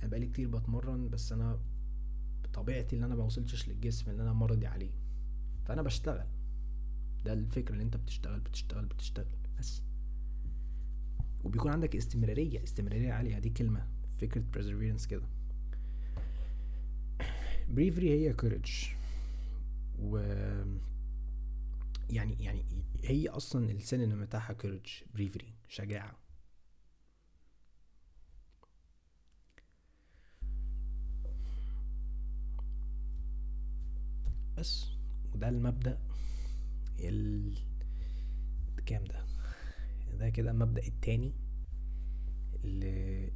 أنا 0.00 0.10
بقالي 0.10 0.26
كتير 0.26 0.48
بتمرن 0.48 1.08
بس 1.08 1.32
أنا 1.32 1.58
بطبيعتي 2.52 2.96
اللي 2.96 3.06
أنا 3.06 3.14
ما 3.14 3.24
وصلتش 3.24 3.68
للجسم 3.68 4.10
اللي 4.10 4.22
أنا 4.22 4.32
مرضي 4.32 4.66
عليه. 4.66 4.90
فأنا 5.64 5.82
بشتغل. 5.82 6.26
ده 7.24 7.32
الفكرة 7.32 7.72
اللي 7.72 7.84
أنت 7.84 7.96
بتشتغل 7.96 8.40
بتشتغل 8.40 8.84
بتشتغل. 8.86 9.36
بس. 9.58 9.82
وبيكون 11.44 11.70
عندك 11.70 11.96
استمرارية 11.96 12.62
استمرارية 12.62 13.12
عالية. 13.12 13.38
دي 13.38 13.50
كلمة 13.50 13.88
فكرة 14.20 14.44
perseverance 14.56 15.06
كده. 15.06 15.22
Bravery 17.74 18.04
هي 18.04 18.34
courage. 18.42 18.86
و 19.98 20.16
يعني 22.10 22.36
يعني 22.44 22.64
هي 23.04 23.28
أصلا 23.28 23.70
السينونيم 23.70 24.24
بتاعها 24.24 24.56
courage 24.62 25.18
bravery 25.18 25.44
شجاعة. 25.68 26.21
بس. 34.58 34.90
وده 35.34 35.48
المبدأ 35.48 35.98
ال 37.00 37.54
كام 38.86 39.04
ده؟ 39.04 39.24
ده 40.18 40.28
كده 40.30 40.50
المبدأ 40.50 40.86
التاني 40.86 41.32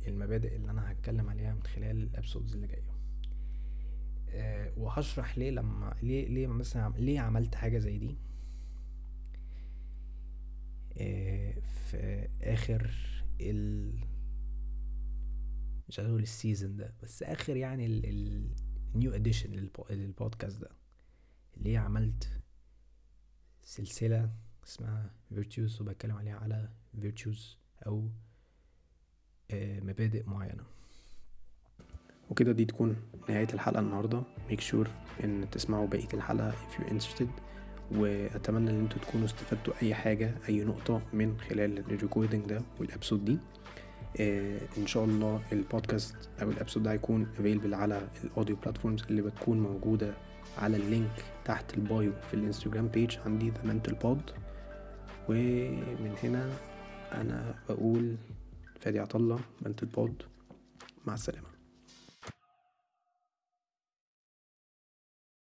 المبادئ 0.09 0.57
اللي 0.57 0.71
أنا 0.71 0.93
هتكلم 0.93 1.29
عليها 1.31 1.55
من 1.55 1.63
خلال 1.63 1.97
ال 2.03 2.09
episodes 2.09 2.55
اللي 2.55 2.67
جاية. 2.67 2.97
أه 4.31 4.73
وهشرح 4.77 5.39
ليه 5.39 5.51
لما 5.51 5.97
ليه 6.03 6.29
ليه 6.29 6.47
مثلا 6.47 6.95
ليه 6.99 7.21
عملت 7.21 7.55
حاجة 7.55 7.79
زي 7.79 7.99
دي. 7.99 8.17
أه 10.99 11.53
في 11.91 12.29
آخر 12.43 12.91
ال 13.41 13.95
مش 15.89 16.01
هقول 16.01 16.23
ال 16.23 16.31
season 16.31 16.77
ده 16.77 16.95
بس 17.03 17.23
آخر 17.23 17.57
يعني 17.57 17.87
ال 18.95 18.99
new 18.99 19.13
edition 19.15 19.51
لل 19.91 20.07
podcast 20.07 20.61
ده. 20.61 20.71
ليه 21.57 21.79
عملت 21.79 22.29
سلسلة 23.63 24.31
اسمها 24.67 25.11
virtues 25.35 25.81
وبتكلم 25.83 26.17
عليها 26.17 26.37
على 26.37 26.69
virtues 27.01 27.59
أو 27.87 28.09
آه، 29.51 29.81
مبادئ 29.81 30.29
معينة. 30.29 30.65
وكده 32.31 32.53
دي 32.53 32.65
تكون 32.65 32.97
نهاية 33.29 33.49
الحلقة 33.55 33.81
النهاردة. 33.81 34.23
Make 34.51 34.61
sure 34.61 34.89
إن 35.25 35.51
تسمعوا 35.51 35.87
بقية 35.87 36.09
الحلقة 36.15 36.53
if 36.53 36.79
you're 36.81 36.91
interested. 36.91 37.29
وأتمنى 37.93 38.71
إن 38.71 38.79
أنتوا 38.81 38.99
تكونوا 39.01 39.27
استفدتوا 39.27 39.75
أي 39.83 39.95
حاجة 39.95 40.35
أي 40.49 40.65
نقطة 40.65 41.03
من 41.13 41.41
خلال 41.41 41.79
ال 41.79 41.86
recording 41.86 42.47
ده 42.47 42.63
وال 42.81 42.91
episode 42.91 43.25
دي. 43.25 43.39
آه 44.21 44.61
إن 44.79 44.87
شاء 44.87 45.05
الله 45.05 45.43
البودكاست 45.53 46.17
أو 46.43 46.51
ال 46.51 46.55
episode 46.55 46.83
ده 46.83 46.93
هيكون 46.93 47.23
available 47.23 47.75
على 47.75 48.09
ال 48.25 48.30
audio 48.30 48.57
platforms 48.57 49.03
اللي 49.03 49.23
بتكون 49.23 49.61
موجودة 49.61 50.15
على 50.59 50.77
ال 50.77 50.87
link 50.87 51.25
تحت 51.45 51.75
ال 51.75 51.84
bio 51.84 52.13
في 52.31 52.35
الانستجرام 52.35 52.89
page 52.89 53.19
عندي 53.27 53.51
The 53.51 53.63
Mental 53.65 53.95
Pod 53.95 54.31
ومن 55.29 56.15
هنا 56.23 56.51
أنا 57.13 57.55
بقول 57.69 58.17
فادي 58.81 58.99
عطله 58.99 59.39
Mental 59.63 59.87
Pod 59.87 60.23
مع 61.07 61.15
السلامة. 61.15 61.56